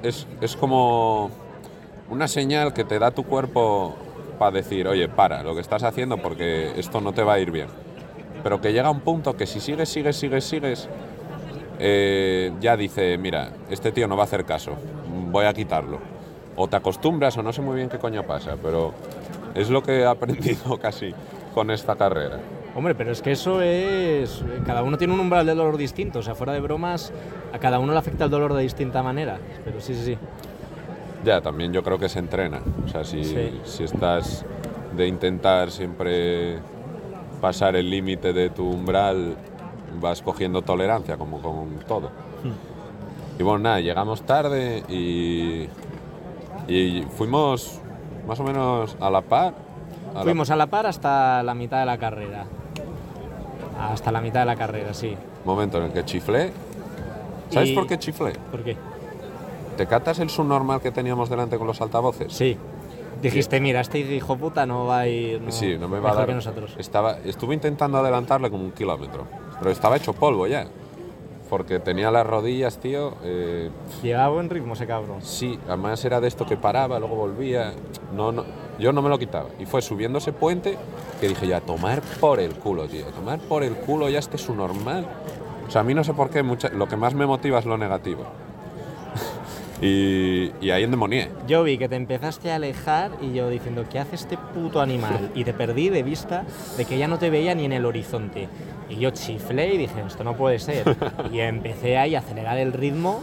es, 0.02 0.26
es 0.40 0.56
como 0.56 1.30
una 2.10 2.28
señal 2.28 2.72
que 2.72 2.84
te 2.84 2.98
da 2.98 3.10
tu 3.10 3.24
cuerpo 3.24 3.94
para 4.38 4.50
decir, 4.50 4.88
oye, 4.88 5.08
para 5.08 5.42
lo 5.42 5.54
que 5.54 5.60
estás 5.60 5.82
haciendo 5.82 6.18
porque 6.18 6.78
esto 6.78 7.00
no 7.00 7.12
te 7.12 7.22
va 7.22 7.34
a 7.34 7.38
ir 7.38 7.50
bien. 7.50 7.68
Pero 8.42 8.60
que 8.60 8.72
llega 8.72 8.90
un 8.90 9.00
punto 9.00 9.36
que 9.36 9.46
si 9.46 9.60
sigues, 9.60 9.88
sigues, 9.88 10.16
sigues, 10.16 10.44
sigues, 10.44 10.88
eh, 11.78 12.52
ya 12.60 12.76
dice, 12.76 13.16
mira, 13.18 13.50
este 13.70 13.92
tío 13.92 14.06
no 14.06 14.16
va 14.16 14.22
a 14.22 14.26
hacer 14.26 14.44
caso, 14.44 14.72
voy 15.30 15.46
a 15.46 15.54
quitarlo. 15.54 15.98
O 16.56 16.68
te 16.68 16.76
acostumbras 16.76 17.36
o 17.36 17.42
no 17.42 17.52
sé 17.52 17.62
muy 17.62 17.76
bien 17.76 17.88
qué 17.88 17.98
coño 17.98 18.22
pasa, 18.24 18.56
pero 18.62 18.92
es 19.54 19.70
lo 19.70 19.82
que 19.82 20.00
he 20.00 20.06
aprendido 20.06 20.78
casi 20.82 21.14
con 21.54 21.70
esta 21.70 21.96
carrera. 21.96 22.38
Hombre, 22.76 22.94
pero 22.96 23.12
es 23.12 23.22
que 23.22 23.30
eso 23.32 23.62
es... 23.62 24.42
Cada 24.66 24.82
uno 24.82 24.98
tiene 24.98 25.14
un 25.14 25.20
umbral 25.20 25.46
de 25.46 25.54
dolor 25.54 25.76
distinto, 25.76 26.18
o 26.18 26.22
sea, 26.22 26.34
fuera 26.34 26.52
de 26.52 26.60
bromas, 26.60 27.12
a 27.52 27.58
cada 27.60 27.78
uno 27.78 27.92
le 27.92 27.98
afecta 27.98 28.24
el 28.24 28.30
dolor 28.30 28.52
de 28.54 28.62
distinta 28.62 29.02
manera. 29.02 29.38
Pero 29.64 29.80
sí, 29.80 29.94
sí, 29.94 30.02
sí. 30.04 30.18
Ya, 31.24 31.40
también 31.40 31.72
yo 31.72 31.82
creo 31.84 31.98
que 31.98 32.08
se 32.08 32.18
entrena. 32.18 32.60
O 32.84 32.88
sea, 32.88 33.04
si, 33.04 33.24
Sí. 33.24 33.60
si 33.64 33.84
estás 33.84 34.44
de 34.96 35.06
intentar 35.06 35.70
siempre 35.70 36.58
pasar 37.40 37.76
el 37.76 37.88
límite 37.90 38.32
de 38.32 38.50
tu 38.50 38.68
umbral, 38.68 39.36
vas 40.00 40.20
cogiendo 40.20 40.62
tolerancia, 40.62 41.16
como 41.16 41.40
con 41.40 41.78
todo. 41.86 42.10
Y 43.38 43.42
bueno, 43.44 43.60
nada, 43.60 43.80
llegamos 43.80 44.22
tarde 44.22 44.82
y, 44.88 45.68
y 46.68 47.02
fuimos 47.16 47.80
más 48.26 48.38
o 48.40 48.44
menos 48.44 48.96
a 49.00 49.10
la 49.10 49.20
par. 49.22 49.54
a 50.14 50.19
la- 50.19 50.22
Fuimos 50.22 50.50
a 50.50 50.56
la 50.56 50.66
par 50.66 50.86
hasta 50.86 51.43
la 51.43 51.54
mitad 51.54 51.81
de 51.81 51.86
la 51.86 51.98
carrera. 51.98 52.44
Hasta 53.81 54.12
la 54.12 54.20
mitad 54.20 54.40
de 54.40 54.46
la 54.46 54.56
carrera, 54.56 54.94
sí. 54.94 55.16
momento 55.44 55.78
en 55.78 55.84
el 55.84 55.93
que 55.93 56.04
chiflé. 56.04 56.52
¿Sabes 57.50 57.70
Y- 57.70 57.74
por 57.74 57.86
qué 57.86 57.98
chiflé? 57.98 58.32
¿Por 58.50 58.62
qué? 58.64 58.76
¿Te 59.76 59.86
catas 59.86 60.19
el 60.20 60.31
subnormal 60.31 60.81
que 60.81 60.90
teníamos 60.90 61.28
delante 61.28 61.58
con 61.58 61.66
los 61.66 61.81
altavoces? 61.81 62.32
Sí. 62.32 62.56
Dijiste, 63.20 63.58
mira, 63.60 63.81
este 63.81 63.98
hijo 63.98 64.36
puta 64.36 64.64
no 64.66 64.86
va 64.86 65.00
a 65.00 65.08
ir 65.08 65.40
no, 65.40 65.50
Sí, 65.50 65.76
no 65.78 65.88
me 65.88 65.98
va 65.98 66.10
a 66.12 66.14
dar. 66.14 66.26
que 66.26 66.34
nosotros. 66.34 66.74
Estaba, 66.78 67.19
estuve 67.24 67.54
intentando 67.54 67.98
adelantarle 67.98 68.50
como 68.50 68.64
un 68.64 68.72
kilómetro, 68.72 69.24
pero 69.58 69.70
estaba 69.70 69.96
hecho 69.96 70.12
polvo 70.12 70.46
ya. 70.46 70.66
Porque 71.51 71.79
tenía 71.79 72.10
las 72.10 72.27
rodillas, 72.27 72.79
tío. 72.79 73.15
eh, 73.22 73.70
Llevaba 74.03 74.29
buen 74.31 74.48
ritmo 74.51 74.72
ese 74.74 74.86
cabrón. 74.86 75.20
sí, 75.22 75.58
además 75.69 76.05
era 76.05 76.20
de 76.20 76.29
esto 76.29 76.46
que 76.46 76.56
paraba, 76.56 76.98
luego 76.98 77.15
volvía. 77.17 77.72
No, 78.15 78.32
no, 78.32 78.44
yo 78.79 78.93
no 78.93 79.03
me 79.03 79.08
lo 79.08 79.19
quitaba. 79.19 79.48
Y 79.58 79.67
fue 79.67 79.82
subiendo 79.82 80.19
ese 80.19 80.32
puente 80.32 80.77
que 81.20 81.29
dije 81.29 81.46
ya, 81.46 81.60
tomar 81.60 82.01
por 82.20 82.41
el 82.41 82.55
culo, 82.55 82.86
tío. 82.89 83.05
Tomar 83.06 83.39
por 83.41 83.63
el 83.63 83.74
culo, 83.74 84.08
ya 84.08 84.19
este 84.19 84.36
es 84.36 84.43
su 84.43 84.55
normal. 84.55 85.06
O 85.69 85.70
sea, 85.70 85.82
a 85.82 85.84
mí 85.84 85.94
no 85.94 86.03
sé 86.05 86.13
por 86.15 86.31
qué, 86.31 86.43
mucha- 86.43 86.69
lo 86.70 86.89
que 86.89 86.96
más 86.96 87.15
me 87.15 87.27
motiva 87.27 87.58
es 87.58 87.67
lo 87.67 87.77
negativo. 87.79 88.24
Y, 89.82 90.50
y 90.60 90.70
ahí 90.70 90.84
endemonié. 90.84 91.28
Yo 91.46 91.62
vi 91.64 91.78
que 91.78 91.88
te 91.88 91.96
empezaste 91.96 92.50
a 92.50 92.56
alejar 92.56 93.10
y 93.20 93.32
yo 93.34 93.48
diciendo, 93.50 93.84
¿qué 93.90 93.98
hace 93.98 94.14
este 94.16 94.36
puto 94.36 94.81
animal? 94.81 95.31
Y 95.34 95.44
te 95.44 95.52
perdí 95.52 95.88
de 95.88 96.02
vista 96.02 96.44
de 96.76 96.84
que 96.84 96.96
ya 96.98 97.08
no 97.08 97.19
te 97.19 97.31
veía 97.31 97.54
ni 97.54 97.64
en 97.64 97.72
el 97.72 97.84
horizonte. 97.84 98.48
Y 98.88 98.96
yo 98.96 99.10
chiflé 99.10 99.74
y 99.74 99.78
dije, 99.78 99.94
esto 100.06 100.24
no 100.24 100.36
puede 100.36 100.58
ser. 100.58 100.96
Y 101.32 101.40
empecé 101.40 101.98
ahí 101.98 102.14
a 102.14 102.20
acelerar 102.20 102.58
el 102.58 102.72
ritmo 102.72 103.22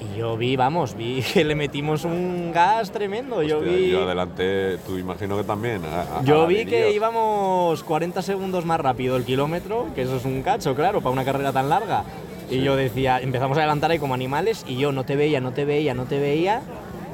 y 0.00 0.18
yo 0.18 0.36
vi, 0.36 0.56
vamos, 0.56 0.96
vi 0.96 1.22
que 1.32 1.44
le 1.44 1.54
metimos 1.54 2.04
un 2.04 2.50
gas 2.52 2.90
tremendo. 2.90 3.42
yo 3.42 3.58
Hostia, 3.58 3.72
vi, 3.72 3.90
yo 3.90 4.02
adelanté, 4.04 4.78
tú 4.78 4.98
imagino 4.98 5.36
que 5.36 5.44
también. 5.44 5.80
a- 5.84 6.18
a- 6.18 6.24
yo 6.24 6.42
a 6.42 6.46
vi 6.46 6.66
que 6.66 6.90
íbamos 6.92 7.82
40 7.84 8.20
segundos 8.20 8.64
más 8.66 8.80
rápido 8.80 9.16
el 9.16 9.24
kilómetro, 9.24 9.86
que 9.94 10.02
eso 10.02 10.16
es 10.16 10.24
un 10.24 10.42
cacho, 10.42 10.74
claro, 10.74 11.00
para 11.00 11.12
una 11.12 11.24
carrera 11.24 11.52
tan 11.52 11.68
larga. 11.68 12.02
Y 12.50 12.60
yo 12.60 12.76
decía, 12.76 13.20
empezamos 13.20 13.56
a 13.56 13.60
adelantar 13.62 13.90
ahí 13.90 13.98
como 13.98 14.14
animales 14.14 14.64
y 14.68 14.76
yo 14.76 14.92
no 14.92 15.04
te 15.04 15.16
veía, 15.16 15.40
no 15.40 15.52
te 15.52 15.64
veía, 15.64 15.94
no 15.94 16.04
te 16.04 16.18
veía. 16.18 16.60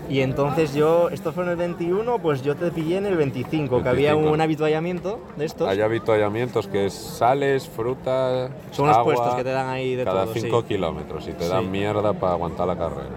Y 0.08 0.22
entonces 0.22 0.74
yo, 0.74 1.08
esto 1.10 1.32
fue 1.32 1.44
en 1.44 1.50
el 1.50 1.56
21, 1.56 2.18
pues 2.18 2.42
yo 2.42 2.56
te 2.56 2.72
pillé 2.72 2.96
en 2.96 3.06
el 3.06 3.16
25, 3.16 3.80
que 3.80 3.88
había 3.88 4.10
25. 4.10 4.34
un 4.34 4.40
habituallamiento 4.40 5.20
de 5.36 5.44
estos. 5.44 5.68
Hay 5.68 5.80
avituallamientos 5.80 6.66
que 6.66 6.86
es 6.86 6.94
sales, 6.94 7.68
fruta, 7.68 8.48
Son 8.72 8.88
los 8.88 8.96
agua, 8.96 9.04
puestos 9.14 9.36
que 9.36 9.44
te 9.44 9.50
dan 9.50 9.68
ahí 9.68 9.94
de 9.94 10.02
cada 10.04 10.24
todo, 10.24 10.34
5 10.34 10.60
sí. 10.62 10.66
kilómetros 10.66 11.28
y 11.28 11.32
te 11.32 11.44
Sí. 11.44 11.50
dan 11.50 11.70
mierda 11.70 12.12
para 12.12 12.32
aguantar 12.32 12.66
la 12.66 12.76
carrera. 12.76 13.08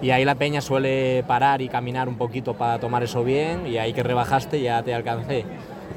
Y 0.00 0.10
ahí 0.10 0.24
la 0.24 0.36
peña 0.36 0.60
suele 0.60 1.24
parar 1.26 1.60
y 1.62 1.68
caminar 1.68 2.08
un 2.08 2.16
poquito 2.16 2.54
para 2.54 2.78
tomar 2.78 3.02
eso 3.02 3.24
bien 3.24 3.66
y 3.66 3.78
ahí 3.78 3.92
que 3.92 4.04
rebajaste 4.04 4.60
ya 4.60 4.82
te 4.84 4.94
alcancé. 4.94 5.44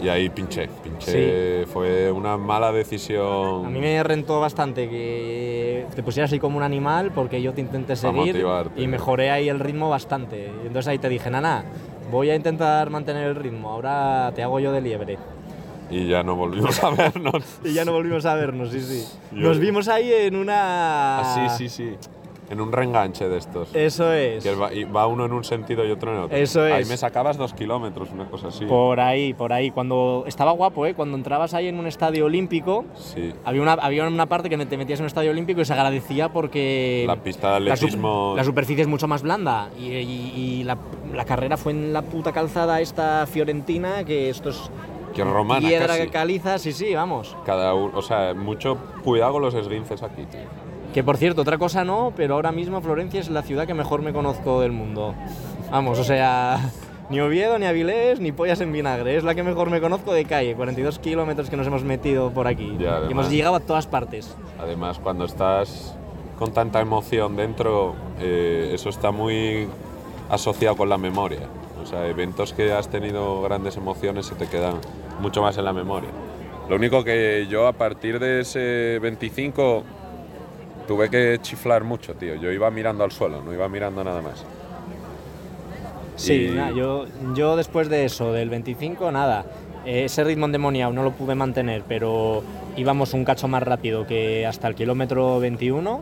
Y 0.01 0.09
ahí 0.09 0.29
pinché, 0.29 0.67
pinché, 0.83 1.65
fue 1.71 2.11
una 2.11 2.37
mala 2.37 2.71
decisión. 2.71 3.65
A 3.65 3.69
mí 3.69 3.79
me 3.79 4.03
rentó 4.03 4.39
bastante 4.39 4.89
que 4.89 5.85
te 5.95 6.03
pusieras 6.03 6.29
así 6.29 6.39
como 6.39 6.57
un 6.57 6.63
animal 6.63 7.11
porque 7.13 7.41
yo 7.41 7.53
te 7.53 7.61
intenté 7.61 7.95
seguir 7.95 8.35
y 8.77 8.87
mejoré 8.87 9.31
ahí 9.31 9.49
el 9.49 9.59
ritmo 9.59 9.89
bastante. 9.89 10.51
Y 10.63 10.67
entonces 10.67 10.87
ahí 10.89 10.99
te 10.99 11.09
dije, 11.09 11.29
nana, 11.29 11.63
voy 12.11 12.29
a 12.29 12.35
intentar 12.35 12.89
mantener 12.89 13.27
el 13.29 13.35
ritmo, 13.35 13.69
ahora 13.71 14.31
te 14.35 14.43
hago 14.43 14.59
yo 14.59 14.71
de 14.71 14.81
liebre. 14.81 15.17
Y 15.89 16.07
ya 16.07 16.23
no 16.23 16.35
volvimos 16.35 16.83
a 16.83 16.89
vernos. 16.89 17.43
Y 17.63 17.73
ya 17.73 17.85
no 17.85 17.91
volvimos 17.93 18.25
a 18.25 18.35
vernos, 18.35 18.71
sí, 18.71 18.81
sí. 18.81 19.05
Yo- 19.31 19.41
Nos 19.41 19.59
vimos 19.59 19.87
ahí 19.87 20.11
en 20.11 20.35
una... 20.35 21.19
Ah, 21.19 21.49
sí, 21.57 21.69
sí, 21.69 21.69
sí. 21.69 21.95
En 22.49 22.61
un 22.61 22.71
reenganche 22.71 23.27
de 23.27 23.37
estos. 23.37 23.73
Eso 23.73 24.11
es. 24.13 24.43
Que 24.43 24.53
va, 24.53 24.71
y 24.73 24.83
va 24.83 25.07
uno 25.07 25.25
en 25.25 25.33
un 25.33 25.43
sentido 25.43 25.83
y 25.83 25.89
otro 25.91 26.11
en 26.13 26.19
otro. 26.23 26.37
Eso 26.37 26.61
Ahí 26.61 26.83
es. 26.83 26.89
me 26.89 26.95
sacabas 26.97 27.37
dos 27.37 27.53
kilómetros, 27.53 28.11
una 28.11 28.25
cosa 28.25 28.49
así. 28.49 28.65
Por 28.65 28.99
ahí, 28.99 29.33
por 29.33 29.51
ahí. 29.51 29.71
Cuando 29.71 30.23
estaba 30.27 30.51
guapo, 30.51 30.85
¿eh? 30.85 30.93
Cuando 30.93 31.17
entrabas 31.17 31.53
ahí 31.55 31.67
en 31.67 31.79
un 31.79 31.87
estadio 31.87 32.25
olímpico, 32.25 32.85
Sí. 32.95 33.33
había 33.43 33.61
una, 33.63 33.73
había 33.73 34.07
una 34.07 34.25
parte 34.27 34.49
que 34.49 34.57
te 34.65 34.77
metías 34.77 34.99
en 34.99 35.05
un 35.05 35.07
estadio 35.07 35.31
olímpico 35.31 35.61
y 35.61 35.65
se 35.65 35.73
agradecía 35.73 36.29
porque... 36.29 37.03
La 37.07 37.15
pista 37.17 37.55
de 37.55 37.61
la 37.61 37.73
atletismo. 37.73 38.33
La, 38.37 38.43
superficie 38.43 38.81
es 38.83 38.87
mucho 38.87 39.07
más 39.07 39.23
blanda 39.23 39.69
y, 39.79 39.85
y- 39.93 40.33
y 40.59 40.63
la, 40.63 40.77
la 41.13 41.25
carrera 41.25 41.57
fue 41.57 41.71
en 41.71 41.93
la 41.93 42.03
puta 42.03 42.31
calzada 42.31 42.79
esta 42.81 43.25
fiorentina, 43.25 44.03
que 44.03 44.29
esto 44.29 44.49
es 44.49 44.69
Que 45.15 45.23
romana 45.23 45.67
piedra 45.67 45.97
casi. 45.97 46.09
caliza, 46.09 46.59
sí, 46.59 46.71
sí, 46.73 46.93
vamos. 46.93 47.35
Cada 47.45 47.73
uno, 47.73 47.97
o 47.97 48.01
sea, 48.03 48.33
mucho 48.35 48.77
cuidado 49.03 49.33
con 49.33 49.41
los 49.41 49.53
esguinces 49.55 50.03
aquí, 50.03 50.25
tío. 50.25 50.41
Que 50.95 51.03
por 51.03 51.17
cierto, 51.17 51.41
otra 51.41 51.57
cosa 51.57 51.83
no, 51.83 52.13
pero 52.15 52.35
ahora 52.35 52.53
mismo 52.53 52.79
Florencia 52.79 53.19
es 53.19 53.29
la 53.29 53.41
ciudad 53.41 53.67
que 53.67 53.73
mejor 53.73 54.01
me 54.01 54.13
conozco 54.13 54.61
del 54.61 54.71
mundo. 54.71 55.13
Vamos, 55.69 55.99
o 55.99 56.05
sea, 56.05 56.71
ni 57.09 57.19
Oviedo, 57.19 57.59
ni 57.59 57.65
Avilés, 57.65 58.21
ni 58.21 58.31
Pollas 58.31 58.61
en 58.61 58.71
Vinagre. 58.71 59.17
Es 59.17 59.25
la 59.25 59.35
que 59.35 59.43
mejor 59.43 59.69
me 59.69 59.81
conozco 59.81 60.13
de 60.13 60.23
calle. 60.23 60.55
42 60.55 60.99
kilómetros 60.99 61.49
que 61.49 61.57
nos 61.57 61.67
hemos 61.67 61.83
metido 61.83 62.31
por 62.31 62.47
aquí. 62.47 62.77
Ya, 62.79 62.91
además. 62.91 63.09
y 63.09 63.11
hemos 63.11 63.29
llegado 63.29 63.55
a 63.55 63.59
todas 63.59 63.87
partes. 63.87 64.37
Además, 64.57 64.97
cuando 64.99 65.25
estás 65.25 65.97
con 66.39 66.53
tanta 66.53 66.79
emoción 66.79 67.35
dentro, 67.35 67.93
eh, 68.21 68.71
eso 68.73 68.87
está 68.87 69.11
muy 69.11 69.67
asociado 70.29 70.77
con 70.77 70.87
la 70.87 70.97
memoria. 70.97 71.49
O 71.83 71.85
sea, 71.85 72.07
eventos 72.07 72.53
que 72.53 72.71
has 72.71 72.87
tenido 72.87 73.41
grandes 73.41 73.75
emociones 73.75 74.27
se 74.27 74.35
te 74.35 74.47
quedan 74.47 74.75
mucho 75.19 75.41
más 75.41 75.57
en 75.57 75.65
la 75.65 75.73
memoria. 75.73 76.09
Lo 76.69 76.77
único 76.77 77.03
que 77.03 77.47
yo 77.49 77.67
a 77.67 77.73
partir 77.73 78.17
de 78.17 78.39
ese 78.39 78.97
25 79.01 79.83
tuve 80.88 81.10
que 81.10 81.38
chiflar 81.42 81.84
mucho, 81.84 82.13
tío. 82.15 82.36
Yo 82.36 82.51
iba 82.51 82.70
mirando 82.72 83.04
al 83.04 83.12
suelo, 83.12 83.42
no 83.42 83.54
iba 83.54 83.68
mirando 83.70 84.04
nada 84.04 84.22
más. 84.22 84.46
Sí, 86.15 86.48
Y- 86.51 86.56
nada, 86.56 86.72
yo, 86.72 87.06
yo 87.36 87.56
después 87.56 87.89
de 87.89 88.06
eso, 88.06 88.32
del 88.32 88.50
25, 88.50 89.12
nada. 89.12 89.46
Eh, 89.86 90.06
ese 90.06 90.24
ritmo 90.24 90.46
endemoniado 90.46 90.94
no 90.94 91.04
lo 91.04 91.12
pude 91.12 91.36
mantener, 91.36 91.84
pero 91.88 92.42
íbamos 92.77 93.13
un 93.13 93.25
cacho 93.25 93.48
más 93.48 93.62
rápido 93.63 94.08
que 94.08 94.46
hasta 94.46 94.68
el 94.68 94.75
kilómetro 94.75 95.39
21. 95.39 96.01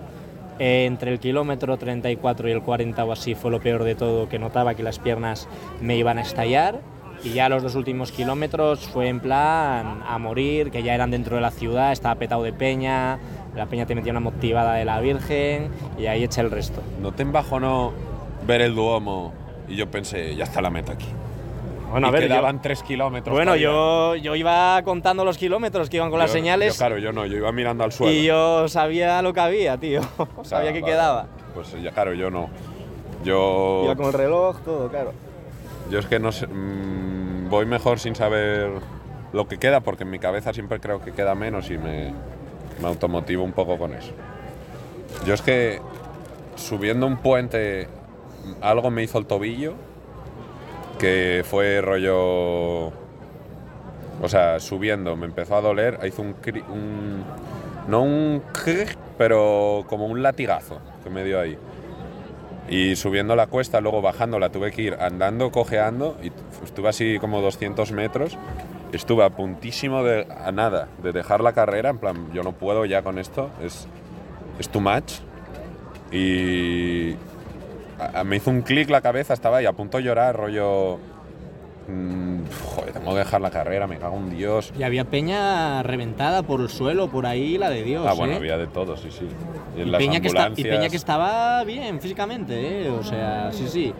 Eh, 0.59 0.85
entre 0.85 1.11
el 1.11 1.19
kilómetro 1.19 1.77
34 1.77 2.47
y 2.47 2.51
el 2.51 2.61
40 2.61 3.03
o 3.03 3.11
así 3.11 3.33
fue 3.33 3.49
lo 3.49 3.59
peor 3.59 3.83
de 3.83 3.95
todo, 3.95 4.29
que 4.29 4.37
notaba 4.37 4.75
que 4.75 4.83
las 4.83 4.99
piernas 4.99 5.47
me 5.81 5.97
iban 5.97 6.19
a 6.19 6.21
estallar. 6.21 6.79
Y 7.23 7.29
ya 7.33 7.49
los 7.49 7.63
dos 7.63 7.75
últimos 7.75 8.11
kilómetros 8.11 8.81
fue 8.87 9.07
en 9.07 9.19
plan 9.19 10.03
a 10.07 10.17
morir, 10.19 10.69
que 10.71 10.83
ya 10.83 10.93
eran 10.93 11.09
dentro 11.09 11.37
de 11.37 11.41
la 11.41 11.51
ciudad, 11.51 11.91
estaba 11.91 12.15
petado 12.15 12.43
de 12.43 12.51
peña, 12.53 13.17
la 13.55 13.65
peña 13.67 13.85
te 13.85 13.95
metía 13.95 14.11
una 14.11 14.19
motivada 14.19 14.73
de 14.75 14.85
la 14.85 14.99
Virgen 14.99 15.69
y 15.97 16.05
ahí 16.07 16.23
eché 16.23 16.41
el 16.41 16.51
resto. 16.51 16.81
¿No 17.01 17.11
te 17.11 17.21
embajonó 17.23 17.91
ver 18.47 18.61
el 18.61 18.75
Duomo? 18.75 19.33
Y 19.67 19.75
yo 19.75 19.89
pensé, 19.89 20.35
ya 20.35 20.43
está 20.45 20.61
la 20.61 20.69
meta 20.69 20.93
aquí. 20.93 21.07
Bueno, 21.91 22.07
y 22.07 22.09
a 22.09 22.11
ver, 22.11 22.21
yo- 22.23 22.27
quedaban 22.29 22.61
tres 22.61 22.81
kilómetros. 22.81 23.33
Bueno, 23.35 23.55
yo, 23.55 24.15
yo 24.15 24.35
iba 24.35 24.81
contando 24.83 25.23
los 25.23 25.37
kilómetros 25.37 25.89
que 25.89 25.97
iban 25.97 26.09
con 26.09 26.17
las 26.19 26.31
señales 26.31 26.73
yo, 26.73 26.77
claro, 26.79 26.97
yo 26.97 27.11
no, 27.13 27.25
yo 27.27 27.37
iba 27.37 27.51
mirando 27.51 27.83
al 27.83 27.91
suelo. 27.91 28.11
y 28.13 28.23
yo 28.25 28.67
sabía 28.67 29.21
lo 29.21 29.31
que 29.33 29.39
había, 29.39 29.77
tío. 29.77 30.01
O 30.37 30.43
sea, 30.43 30.57
sabía 30.57 30.73
que 30.73 30.81
vale. 30.81 30.93
quedaba. 30.93 31.27
Pues 31.53 31.75
ya, 31.83 31.91
claro, 31.91 32.13
yo 32.15 32.31
no. 32.31 32.49
Yo, 33.23 33.83
Iba 33.85 33.95
con 33.95 34.07
el 34.07 34.13
reloj, 34.13 34.57
todo, 34.65 34.89
claro. 34.89 35.13
yo 35.89 35.99
es 35.99 36.05
que 36.07 36.19
no 36.19 36.31
sé, 36.31 36.47
mm, 36.47 37.49
voy 37.49 37.65
mejor 37.65 37.99
sin 37.99 38.15
saber 38.15 38.71
lo 39.31 39.47
que 39.47 39.57
queda, 39.59 39.79
porque 39.81 40.03
en 40.03 40.09
mi 40.09 40.19
cabeza 40.19 40.51
siempre 40.51 40.79
creo 40.79 40.99
que 41.01 41.11
queda 41.13 41.33
menos 41.35 41.69
y 41.69 41.77
me, 41.77 42.11
me 42.81 42.87
automotivo 42.87 43.43
un 43.43 43.53
poco 43.53 43.77
con 43.77 43.93
eso. 43.93 44.11
Yo 45.25 45.33
es 45.33 45.41
que 45.41 45.79
subiendo 46.55 47.07
un 47.07 47.17
puente 47.17 47.87
algo 48.61 48.91
me 48.91 49.03
hizo 49.03 49.17
el 49.17 49.25
tobillo, 49.25 49.73
que 50.99 51.43
fue 51.49 51.81
rollo... 51.81 52.87
O 54.21 54.29
sea, 54.29 54.59
subiendo 54.59 55.15
me 55.15 55.25
empezó 55.25 55.55
a 55.55 55.61
doler, 55.61 55.99
hizo 56.05 56.21
un... 56.21 56.35
un- 56.69 57.23
no 57.87 58.01
un... 58.03 58.41
pero 59.17 59.83
como 59.87 60.05
un 60.05 60.23
latigazo 60.23 60.79
que 61.03 61.09
me 61.09 61.23
dio 61.23 61.39
ahí. 61.39 61.57
Y 62.69 62.95
subiendo 62.95 63.35
la 63.35 63.47
cuesta, 63.47 63.81
luego 63.81 64.01
bajándola, 64.01 64.49
tuve 64.49 64.71
que 64.71 64.83
ir 64.83 64.97
andando, 64.99 65.51
cojeando, 65.51 66.17
y 66.23 66.31
estuve 66.63 66.87
así 66.89 67.19
como 67.19 67.41
200 67.41 67.91
metros. 67.91 68.37
Estuve 68.93 69.25
a 69.25 69.29
puntísimo 69.31 70.03
de 70.03 70.25
a 70.45 70.51
nada, 70.51 70.87
de 71.01 71.11
dejar 71.11 71.41
la 71.41 71.51
carrera, 71.53 71.89
en 71.89 71.97
plan, 71.97 72.31
yo 72.31 72.43
no 72.43 72.51
puedo 72.53 72.85
ya 72.85 73.01
con 73.01 73.17
esto, 73.19 73.49
es, 73.61 73.87
es 74.59 74.69
too 74.69 74.79
much. 74.79 75.13
Y 76.11 77.13
a- 77.99 78.19
a- 78.19 78.23
me 78.23 78.35
hizo 78.37 78.51
un 78.51 78.61
clic 78.61 78.89
la 78.89 79.01
cabeza, 79.01 79.33
estaba 79.33 79.57
ahí 79.57 79.65
a 79.65 79.73
punto 79.73 79.97
de 79.97 80.03
llorar, 80.03 80.35
rollo... 80.35 80.99
mm, 81.87 82.39
joder, 82.75 82.93
tengo 82.93 83.11
que 83.13 83.17
dejar 83.19 83.41
la 83.41 83.49
carrera, 83.49 83.87
me 83.87 83.97
cago 83.97 84.15
en 84.17 84.29
Dios. 84.29 84.71
Y 84.77 84.83
había 84.83 85.05
peña 85.05 85.81
reventada 85.81 86.43
por 86.43 86.61
el 86.61 86.69
suelo, 86.69 87.09
por 87.09 87.25
ahí, 87.25 87.57
la 87.57 87.69
de 87.71 87.83
Dios. 87.83 88.05
Ah, 88.07 88.13
bueno, 88.13 88.33
¿eh? 88.33 88.37
había 88.37 88.57
de 88.57 88.67
todo, 88.67 88.95
sí, 88.95 89.09
sí. 89.11 89.27
Y 89.75 89.81
y, 89.81 89.91
peña 89.91 90.21
que 90.21 90.27
está- 90.27 90.51
y 90.55 90.63
peña 90.63 90.87
que 90.89 90.95
estaba 90.97 91.63
bien 91.63 91.99
físicamente, 91.99 92.85
¿eh? 92.85 92.89
O 92.91 93.03
sea, 93.03 93.51
sí, 93.51 93.67
sí. 93.67 93.93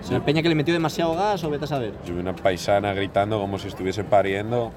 O 0.00 0.02
sea, 0.02 0.20
peña 0.20 0.42
que 0.42 0.48
le 0.48 0.54
metió 0.54 0.72
demasiado 0.74 1.14
gas 1.14 1.44
o 1.44 1.50
vete 1.50 1.64
a 1.64 1.68
saber. 1.68 1.92
Yo 2.06 2.14
vi 2.14 2.20
una 2.20 2.34
paisana 2.34 2.92
gritando 2.94 3.38
como 3.38 3.58
si 3.58 3.68
estuviese 3.68 4.02
pariendo, 4.02 4.72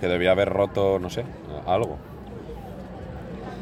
que 0.00 0.06
debía 0.06 0.30
haber 0.30 0.48
roto, 0.50 0.98
no 1.00 1.10
sé, 1.10 1.24
algo. 1.66 1.96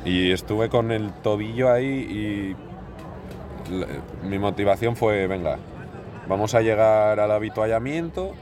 Y 0.04 0.30
estuve 0.30 0.68
con 0.68 0.92
el 0.92 1.10
tobillo 1.12 1.72
ahí 1.72 1.86
y 1.86 2.56
la- 3.72 3.86
mi 4.28 4.38
motivación 4.38 4.94
fue, 4.94 5.26
venga, 5.26 5.56
vamos 6.28 6.54
a 6.54 6.60
llegar 6.60 7.18
al 7.18 7.30
habituallamiento, 7.32 8.32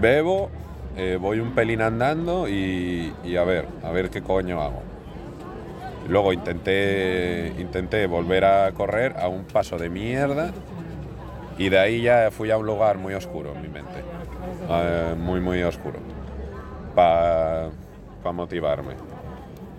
bebo, 0.00 0.48
eh, 0.96 1.18
voy 1.20 1.40
un 1.40 1.50
pelín 1.54 1.82
andando 1.82 2.48
y, 2.48 3.12
y 3.24 3.36
a 3.36 3.44
ver, 3.44 3.66
a 3.82 3.90
ver 3.90 4.10
qué 4.10 4.22
coño 4.22 4.62
hago. 4.62 4.80
Luego 6.08 6.32
intenté, 6.32 7.52
intenté 7.58 8.06
volver 8.06 8.44
a 8.44 8.70
correr 8.72 9.16
a 9.18 9.28
un 9.28 9.44
paso 9.44 9.76
de 9.78 9.88
mierda 9.88 10.52
y 11.58 11.68
de 11.68 11.78
ahí 11.78 12.02
ya 12.02 12.30
fui 12.30 12.50
a 12.50 12.56
un 12.56 12.66
lugar 12.66 12.98
muy 12.98 13.14
oscuro 13.14 13.52
en 13.54 13.62
mi 13.62 13.68
mente. 13.68 14.02
Eh, 14.68 15.14
muy, 15.18 15.40
muy 15.40 15.62
oscuro. 15.62 15.98
Para 16.94 17.70
motivarme. 18.32 18.94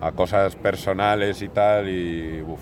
A 0.00 0.12
cosas 0.12 0.54
personales 0.56 1.42
y 1.42 1.48
tal. 1.48 1.88
Y 1.88 2.42
uf, 2.42 2.60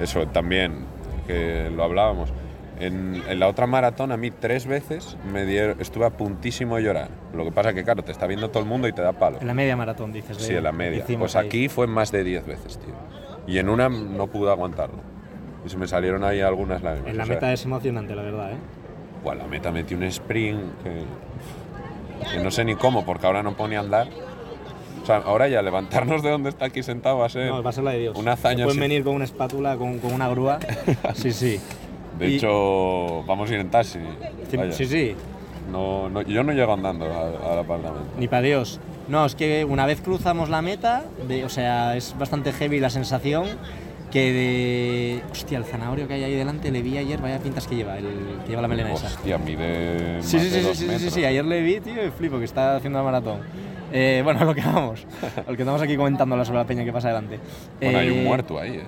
eso 0.00 0.26
también, 0.26 0.84
que 1.26 1.70
lo 1.74 1.84
hablábamos. 1.84 2.32
En, 2.78 3.22
en 3.28 3.38
la 3.38 3.46
otra 3.46 3.66
maratón 3.66 4.10
a 4.10 4.16
mí 4.16 4.30
tres 4.30 4.66
veces 4.66 5.18
me 5.30 5.44
dieron, 5.44 5.78
estuve 5.80 6.06
a 6.06 6.10
puntísimo 6.10 6.76
de 6.76 6.82
llorar. 6.84 7.08
Lo 7.34 7.44
que 7.44 7.52
pasa 7.52 7.74
que, 7.74 7.84
claro, 7.84 8.02
te 8.02 8.10
está 8.10 8.26
viendo 8.26 8.48
todo 8.48 8.62
el 8.62 8.68
mundo 8.68 8.88
y 8.88 8.92
te 8.92 9.02
da 9.02 9.12
palo. 9.12 9.38
En 9.40 9.46
la 9.46 9.54
media 9.54 9.76
maratón, 9.76 10.12
dices. 10.12 10.38
Sí, 10.38 10.54
en 10.54 10.64
la 10.64 10.72
media. 10.72 11.04
Pues 11.18 11.36
ahí. 11.36 11.46
aquí 11.46 11.68
fue 11.68 11.86
más 11.86 12.10
de 12.10 12.24
10 12.24 12.46
veces, 12.46 12.78
tío. 12.78 12.94
Y 13.46 13.58
en 13.58 13.68
una 13.68 13.88
no 13.90 14.28
pude 14.28 14.50
aguantarlo. 14.50 15.19
Y 15.64 15.68
se 15.68 15.76
me 15.76 15.86
salieron 15.86 16.24
ahí 16.24 16.40
algunas 16.40 16.82
lágrimas. 16.82 17.10
En 17.10 17.16
la 17.16 17.24
o 17.24 17.26
sea, 17.26 17.34
meta 17.34 17.52
es 17.52 17.64
emocionante, 17.64 18.14
la 18.14 18.22
verdad, 18.22 18.52
¿eh? 18.52 18.56
Buah, 19.22 19.34
la 19.34 19.46
meta 19.46 19.70
metí 19.70 19.94
un 19.94 20.02
sprint 20.04 20.60
que, 20.82 21.02
que 22.32 22.42
no 22.42 22.50
sé 22.50 22.64
ni 22.64 22.74
cómo, 22.76 23.04
porque 23.04 23.26
ahora 23.26 23.42
no 23.42 23.54
pone 23.56 23.76
a 23.76 23.80
andar. 23.80 24.08
O 25.02 25.06
sea, 25.06 25.16
ahora 25.18 25.48
ya 25.48 25.60
levantarnos 25.62 26.22
de 26.22 26.30
donde 26.30 26.50
está 26.50 26.66
aquí 26.66 26.82
sentado 26.82 27.18
va 27.18 27.26
a 27.26 27.28
ser... 27.28 27.50
No, 27.50 27.62
va 27.62 27.70
a 27.70 27.72
ser 27.72 27.84
la 27.84 27.90
de 27.92 27.98
Dios. 28.00 28.16
Una 28.18 28.32
hazaña 28.32 28.64
Pueden 28.64 28.80
venir 28.80 29.04
con 29.04 29.14
una 29.14 29.24
espátula, 29.24 29.76
con, 29.76 29.98
con 29.98 30.12
una 30.12 30.28
grúa. 30.28 30.58
sí, 31.14 31.32
sí. 31.32 31.60
De 32.18 32.28
y- 32.28 32.36
hecho, 32.36 33.22
vamos 33.24 33.50
a 33.50 33.54
ir 33.54 33.60
en 33.60 33.70
taxi. 33.70 33.98
Sí, 34.50 34.56
vaya. 34.56 34.72
sí, 34.72 34.86
sí. 34.86 35.14
No, 35.70 36.08
no- 36.10 36.22
yo 36.22 36.42
no 36.42 36.52
llego 36.52 36.72
andando 36.72 37.06
al 37.06 37.58
apartamento. 37.58 38.04
Ni 38.18 38.28
para 38.28 38.42
Dios. 38.42 38.80
No, 39.08 39.24
es 39.26 39.34
que 39.34 39.64
una 39.64 39.86
vez 39.86 40.00
cruzamos 40.00 40.48
la 40.50 40.62
meta, 40.62 41.04
de, 41.26 41.44
o 41.44 41.48
sea, 41.48 41.96
es 41.96 42.14
bastante 42.18 42.52
heavy 42.52 42.78
la 42.78 42.90
sensación 42.90 43.46
que 44.10 44.32
de... 44.32 45.22
Hostia, 45.30 45.58
el 45.58 45.64
zanahorio 45.64 46.08
que 46.08 46.14
hay 46.14 46.24
ahí 46.24 46.34
delante 46.34 46.70
le 46.70 46.82
vi 46.82 46.98
ayer, 46.98 47.20
vaya 47.20 47.38
pintas 47.38 47.66
que 47.66 47.76
lleva, 47.76 47.96
el 47.98 48.04
que 48.44 48.50
lleva 48.50 48.62
la 48.62 48.68
melena 48.68 48.92
esa. 48.92 49.06
Hostia, 49.06 49.38
mide 49.38 50.22
Sí, 50.22 50.38
sí, 50.40 50.50
sí, 50.50 50.62
sí, 50.62 50.74
sí, 50.88 50.98
sí, 50.98 51.10
sí, 51.10 51.24
ayer 51.24 51.44
le 51.44 51.62
vi, 51.62 51.80
tío, 51.80 52.04
y 52.06 52.10
flipo, 52.10 52.38
que 52.38 52.44
está 52.44 52.76
haciendo 52.76 52.98
la 52.98 53.04
maratón. 53.04 53.38
Eh, 53.92 54.20
bueno, 54.24 54.40
a 54.40 54.44
lo 54.46 54.54
que 54.54 54.60
vamos, 54.62 55.06
a 55.46 55.50
lo 55.50 55.56
que 55.56 55.62
estamos 55.62 55.80
aquí 55.82 55.96
comentando 55.96 56.42
sobre 56.44 56.58
la 56.58 56.64
peña 56.66 56.84
que 56.84 56.92
pasa 56.92 57.08
adelante. 57.08 57.38
Bueno, 57.80 57.98
hay 57.98 58.10
un 58.10 58.18
Eh, 58.18 58.24
muerto 58.24 58.58
ahí, 58.58 58.76
¿eh? 58.76 58.82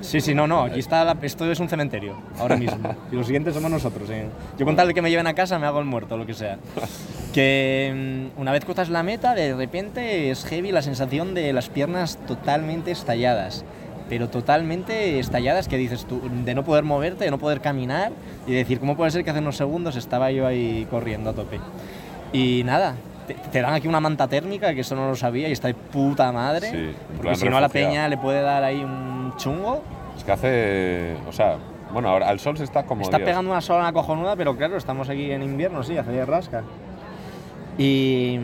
Sí, 0.00 0.20
sí, 0.22 0.34
no, 0.34 0.46
no, 0.46 0.62
aquí 0.62 0.78
está, 0.80 1.04
la- 1.04 1.16
esto 1.20 1.50
es 1.52 1.60
un 1.60 1.68
cementerio, 1.68 2.16
ahora 2.38 2.56
mismo. 2.56 2.94
Y 3.12 3.16
los 3.16 3.26
siguientes 3.26 3.52
somos 3.54 3.70
nosotros. 3.70 4.08
¿eh? 4.10 4.26
Yo 4.58 4.64
con 4.64 4.74
tal 4.74 4.88
de 4.88 4.94
que 4.94 5.02
me 5.02 5.10
lleven 5.10 5.26
a 5.26 5.34
casa 5.34 5.58
me 5.58 5.66
hago 5.66 5.78
el 5.78 5.84
muerto, 5.84 6.16
lo 6.16 6.26
que 6.26 6.34
sea. 6.34 6.58
Que 7.34 8.30
mm, 8.34 8.40
una 8.40 8.50
vez 8.50 8.64
cruzas 8.64 8.88
la 8.88 9.02
meta, 9.04 9.34
de 9.34 9.54
repente 9.54 10.30
es 10.30 10.44
heavy 10.46 10.72
la 10.72 10.82
sensación 10.82 11.34
de 11.34 11.52
las 11.52 11.68
piernas 11.68 12.18
totalmente 12.26 12.90
estalladas. 12.90 13.64
Pero 14.10 14.28
totalmente 14.28 15.18
estalladas, 15.18 15.68
que 15.68 15.78
dices 15.78 16.04
tú, 16.04 16.20
de 16.44 16.54
no 16.54 16.64
poder 16.64 16.84
moverte, 16.84 17.24
de 17.24 17.30
no 17.30 17.38
poder 17.38 17.60
caminar 17.60 18.12
y 18.46 18.52
decir, 18.52 18.80
¿cómo 18.80 18.96
puede 18.96 19.12
ser 19.12 19.24
que 19.24 19.30
hace 19.30 19.38
unos 19.38 19.56
segundos 19.56 19.96
estaba 19.96 20.30
yo 20.32 20.46
ahí 20.46 20.86
corriendo 20.90 21.30
a 21.30 21.32
tope? 21.32 21.60
Y 22.32 22.62
nada, 22.64 22.96
te, 23.26 23.34
te 23.34 23.62
dan 23.62 23.72
aquí 23.72 23.88
una 23.88 24.00
manta 24.00 24.28
térmica, 24.28 24.74
que 24.74 24.80
eso 24.80 24.96
no 24.96 25.08
lo 25.08 25.16
sabía, 25.16 25.48
y 25.48 25.52
está 25.52 25.68
de 25.68 25.74
puta 25.74 26.30
madre. 26.32 26.70
Sí, 26.70 26.92
porque 27.16 27.36
si 27.36 27.48
no 27.48 27.56
a 27.56 27.60
la 27.60 27.68
peña 27.68 28.08
le 28.08 28.18
puede 28.18 28.42
dar 28.42 28.64
ahí 28.64 28.82
un 28.82 29.32
chungo. 29.36 29.82
Es 30.16 30.24
que 30.24 30.32
hace. 30.32 31.16
O 31.28 31.32
sea, 31.32 31.56
bueno, 31.92 32.08
ahora 32.08 32.28
al 32.28 32.40
sol 32.40 32.56
se 32.58 32.64
está 32.64 32.84
como. 32.84 33.02
Está 33.02 33.18
Dios. 33.18 33.28
pegando 33.28 33.50
una 33.50 33.60
sola 33.60 33.92
cojonuda, 33.92 34.36
pero 34.36 34.56
claro, 34.56 34.76
estamos 34.76 35.08
aquí 35.08 35.30
en 35.30 35.42
invierno, 35.42 35.82
sí, 35.82 35.96
hace 35.96 36.24
rasca. 36.26 36.64
Y, 37.78 38.38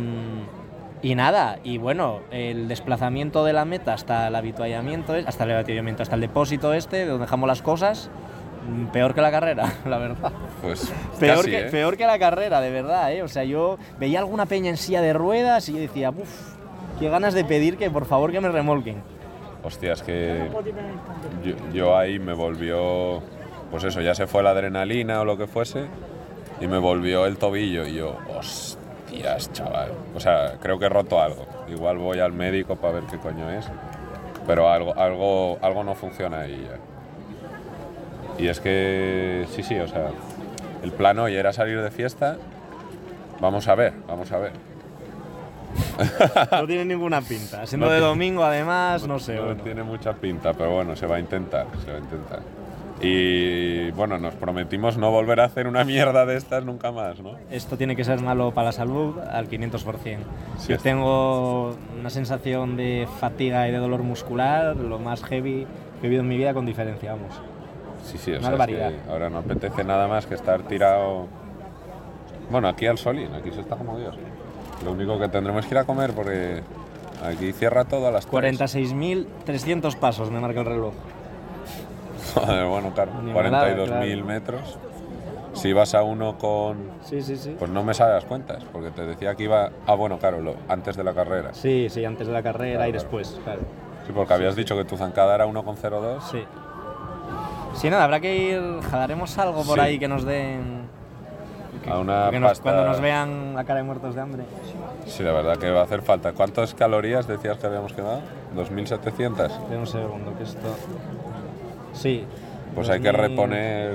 y 1.11 1.15
nada, 1.15 1.59
y 1.63 1.79
bueno, 1.79 2.21
el 2.31 2.69
desplazamiento 2.69 3.45
de 3.45 3.53
la 3.53 3.65
meta 3.65 3.93
hasta 3.95 4.27
el 4.29 4.35
habituallamiento, 4.35 5.15
es- 5.15 5.27
hasta 5.27 5.45
el 5.45 5.53
habituallamiento, 5.53 6.03
hasta 6.03 6.15
el 6.17 6.21
depósito 6.21 6.73
este, 6.75 7.07
donde 7.07 7.25
dejamos 7.27 7.47
las 7.47 7.63
cosas, 7.63 8.11
mm, 8.69 8.87
peor 8.87 9.15
que 9.15 9.21
la 9.21 9.31
carrera, 9.31 9.73
la 9.87 9.99
verdad. 9.99 10.33
Pues. 10.63 10.93
Peor, 11.21 11.37
casi, 11.37 11.51
que, 11.51 11.59
¿eh? 11.61 11.71
peor 11.71 11.97
que 11.97 12.07
la 12.07 12.19
carrera, 12.19 12.61
de 12.61 12.71
verdad, 12.71 13.13
¿eh? 13.13 13.23
O 13.23 13.29
sea, 13.29 13.45
yo 13.45 13.79
veía 14.01 14.19
alguna 14.19 14.47
peña 14.47 14.71
en 14.71 14.77
silla 14.77 15.01
de 15.01 15.13
ruedas 15.13 15.69
y 15.69 15.75
yo 15.75 15.79
decía, 15.79 16.11
uff, 16.11 16.55
qué 16.99 17.09
ganas 17.09 17.35
de 17.35 17.45
pedir 17.45 17.77
que 17.77 17.91
por 17.91 18.07
favor 18.07 18.33
que 18.33 18.41
me 18.41 18.49
remolquen. 18.49 19.03
Hostia, 19.63 19.93
es 19.93 20.03
que. 20.03 20.49
Yo, 21.45 21.55
yo 21.73 21.97
ahí 21.99 22.19
me 22.19 22.33
volvió. 22.35 23.21
Pues 23.71 23.83
eso, 23.85 24.01
ya 24.01 24.15
se 24.15 24.27
fue 24.27 24.43
la 24.43 24.51
adrenalina 24.51 25.21
o 25.21 25.25
lo 25.25 25.37
que 25.37 25.47
fuese. 25.47 25.87
Y 26.61 26.67
me 26.69 26.79
volvió 26.79 27.27
el 27.27 27.37
tobillo. 27.37 27.85
Y 27.87 27.95
yo, 27.95 28.17
hostias, 29.17 29.53
chaval. 29.53 29.93
O 30.15 30.21
sea, 30.21 30.55
creo 30.61 30.79
que 30.79 30.87
he 30.87 30.89
roto 30.89 31.21
algo. 31.21 31.47
Igual 31.69 31.99
voy 31.99 32.21
al 32.21 32.33
médico 32.33 32.77
para 32.77 32.95
ver 32.95 33.05
qué 33.05 33.19
coño 33.19 33.51
es. 33.51 33.67
Pero 34.47 34.71
algo, 34.71 34.95
algo, 34.97 35.59
algo 35.63 35.85
no 35.85 35.95
funciona 35.95 36.41
ahí 36.41 36.67
ya. 36.69 38.43
Y 38.43 38.49
es 38.49 38.61
que. 38.61 39.47
Sí, 39.55 39.63
sí, 39.63 39.79
o 39.79 39.89
sea. 39.89 40.09
El 40.83 40.93
plan 40.93 41.19
hoy 41.19 41.35
era 41.35 41.53
salir 41.53 41.81
de 41.81 41.91
fiesta. 41.91 42.37
Vamos 43.41 43.67
a 43.69 43.75
ver, 43.75 43.93
vamos 44.07 44.31
a 44.33 44.39
ver. 44.39 44.53
No 46.53 46.67
tiene 46.67 46.85
ninguna 46.85 47.21
pinta. 47.21 47.67
Siendo 47.67 47.87
No 47.87 47.93
de 47.93 47.99
tiene- 47.99 48.09
domingo, 48.09 48.45
además, 48.45 49.07
no 49.07 49.19
sé. 49.19 49.35
No 49.35 49.47
bueno. 49.47 49.63
tiene 49.63 49.83
mucha 49.83 50.13
pinta, 50.13 50.53
pero 50.53 50.75
bueno, 50.75 50.95
se 50.97 51.07
va 51.07 51.17
a 51.17 51.21
intentar, 51.21 51.67
se 51.85 51.91
va 51.91 51.97
a 51.99 52.01
intentar. 52.01 52.41
Y 53.01 53.91
bueno, 53.91 54.17
nos 54.19 54.35
prometimos 54.35 54.97
no 54.97 55.11
volver 55.11 55.41
a 55.41 55.45
hacer 55.45 55.67
una 55.69 55.85
mierda 55.85 56.25
de 56.25 56.37
estas 56.37 56.65
nunca 56.65 56.93
más, 56.93 57.21
¿no? 57.21 57.33
Esto 57.51 57.77
tiene 57.77 57.95
que 57.95 58.05
ser 58.05 58.23
malo 58.23 58.53
para 58.53 58.67
la 58.67 58.73
salud 58.73 59.19
al 59.19 59.49
500%. 59.51 60.19
Sí, 60.59 60.69
Yo 60.73 60.79
tengo 60.79 61.77
una 62.01 62.09
sensación 62.09 62.77
de 62.77 63.07
fatiga 63.21 63.69
y 63.69 63.73
de 63.73 63.79
dolor 63.79 64.03
muscular, 64.03 64.77
lo 64.77 64.99
más 64.99 65.23
heavy 65.25 65.67
que 66.01 66.07
he 66.07 66.09
vivido 66.09 66.23
en 66.23 66.29
mi 66.29 66.37
vida 66.39 66.55
con 66.55 66.65
diferencia, 66.65 67.13
vamos. 67.13 67.39
Sí, 68.05 68.17
sí, 68.19 68.33
o 68.33 68.39
Una 68.39 68.43
sea, 68.43 68.53
es 68.53 68.59
barbaridad. 68.59 68.91
que 68.93 69.11
ahora 69.11 69.29
no 69.29 69.39
apetece 69.39 69.85
nada 69.85 70.09
más 70.09 70.25
que 70.27 70.35
estar 70.35 70.63
tirado. 70.63 71.27
Bueno, 72.51 72.69
aquí 72.69 72.87
al 72.87 72.97
solín, 72.97 73.35
aquí 73.35 73.51
se 73.51 73.61
está 73.61 73.77
como 73.77 73.99
Dios. 73.99 74.17
Lo 74.85 74.93
único 74.93 75.19
que 75.19 75.29
tendremos 75.29 75.67
que 75.67 75.75
ir 75.75 75.79
a 75.79 75.85
comer 75.85 76.13
porque 76.13 76.63
aquí 77.25 77.53
cierra 77.53 77.85
todo 77.85 78.07
a 78.07 78.11
las 78.11 78.27
3. 78.27 78.59
46.300 78.59 79.97
pasos 79.97 80.31
me 80.31 80.41
marca 80.41 80.61
el 80.61 80.67
reloj. 80.67 80.95
Joder, 82.37 82.67
bueno, 82.69 82.93
claro, 82.95 83.13
Animalada, 83.19 83.69
42.000 83.77 83.87
claro. 83.87 84.25
metros. 84.25 84.79
Si 85.55 85.73
vas 85.73 85.95
a 85.95 86.03
uno 86.03 86.37
con. 86.37 86.91
Sí, 87.03 87.23
sí, 87.23 87.37
sí. 87.37 87.57
Pues 87.59 87.71
no 87.71 87.83
me 87.83 87.95
sale 87.95 88.13
las 88.13 88.25
cuentas, 88.27 88.63
porque 88.73 88.91
te 88.91 89.07
decía 89.07 89.35
que 89.35 89.45
iba. 89.45 89.71
Ah, 89.87 89.95
bueno, 89.95 90.19
claro, 90.19 90.41
lo- 90.43 90.57
antes 90.69 90.97
de 90.97 91.03
la 91.05 91.15
carrera. 91.15 91.55
Sí, 91.55 91.89
sí, 91.89 92.05
antes 92.05 92.27
de 92.27 92.33
la 92.35 92.43
carrera 92.43 92.75
Claro, 92.77 92.91
y 92.91 92.93
después, 92.93 93.41
claro. 93.43 93.61
Sí, 94.07 94.13
porque 94.15 94.35
habías 94.35 94.55
dicho 94.55 94.77
que 94.77 94.85
tu 94.85 94.97
zancada 94.99 95.35
era 95.35 95.47
1,02. 95.47 96.21
Sí. 96.31 96.45
Sí, 97.75 97.91
nada, 97.91 98.05
habrá 98.05 98.21
que 98.21 98.37
ir, 98.37 98.81
jalaremos 98.91 99.37
algo 99.39 99.63
por 99.65 99.81
ahí 99.81 99.99
que 99.99 100.09
nos 100.09 100.25
den... 100.25 100.83
que- 101.83 101.91
A 101.91 101.99
una 101.99 102.29
que 102.31 102.39
nos- 102.39 102.51
pasta- 102.51 102.63
cuando 102.63 102.85
nos 102.85 103.01
vean 103.01 103.55
la 103.55 103.65
cara 103.65 103.79
de 103.79 103.85
muertos 103.85 104.15
de 104.15 104.21
hambre. 104.21 104.45
Sí, 105.07 105.23
la 105.23 105.33
verdad 105.33 105.57
que 105.57 105.71
va 105.71 105.81
a 105.81 105.85
hacer 105.85 106.03
falta. 106.03 106.33
¿Cuántas 106.33 106.75
calorías 106.75 107.27
decías 107.27 107.57
que 107.59 107.67
habíamos 107.67 107.93
quedado? 107.95 108.21
¿2.700? 108.55 109.47
Espera 109.47 109.79
un 109.81 109.87
segundo, 109.87 110.37
que 110.37 110.45
esto... 110.45 110.69
Sí. 111.97 112.25
Pues 112.75 112.89
hay 112.89 113.01
que 113.01 113.11
2000 113.11 113.29
reponer. 113.29 113.91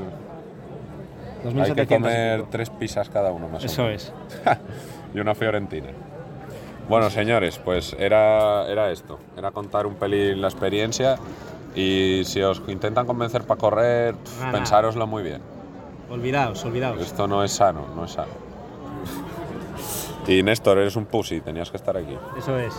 Hay 1.43 1.45
2700 1.45 1.75
que 1.75 1.87
comer 1.87 2.43
tres 2.51 2.69
pizzas 2.69 3.09
cada 3.09 3.31
uno 3.31 3.47
más 3.47 3.63
o 3.63 3.65
Eso 3.65 3.83
menos. 3.83 4.03
es. 4.03 4.13
y 5.15 5.19
una 5.19 5.33
fiorentina. 5.33 5.87
Bueno, 6.89 7.09
señores, 7.09 7.57
pues 7.63 7.95
era, 7.97 8.67
era 8.67 8.91
esto. 8.91 9.19
Era 9.37 9.51
contar 9.51 9.85
un 9.85 9.95
pelín 9.95 10.41
la 10.41 10.47
experiencia. 10.49 11.15
Y 11.73 12.23
si 12.25 12.41
os 12.41 12.61
intentan 12.67 13.05
convencer 13.05 13.43
para 13.43 13.59
correr, 13.59 14.15
pf, 14.15 14.39
Nada. 14.41 14.51
pensároslo 14.51 15.07
muy 15.07 15.23
bien. 15.23 15.41
Olvidaos, 16.09 16.65
olvidaos. 16.65 16.99
Esto 16.99 17.27
no 17.27 17.43
es 17.43 17.51
sano, 17.53 17.85
no 17.95 18.05
es 18.05 18.11
sano. 18.11 18.31
Y 20.27 20.43
Néstor, 20.43 20.77
eres 20.77 20.95
un 20.95 21.05
pussy, 21.05 21.41
tenías 21.41 21.71
que 21.71 21.77
estar 21.77 21.97
aquí. 21.97 22.15
Eso 22.37 22.57
es. 22.59 22.73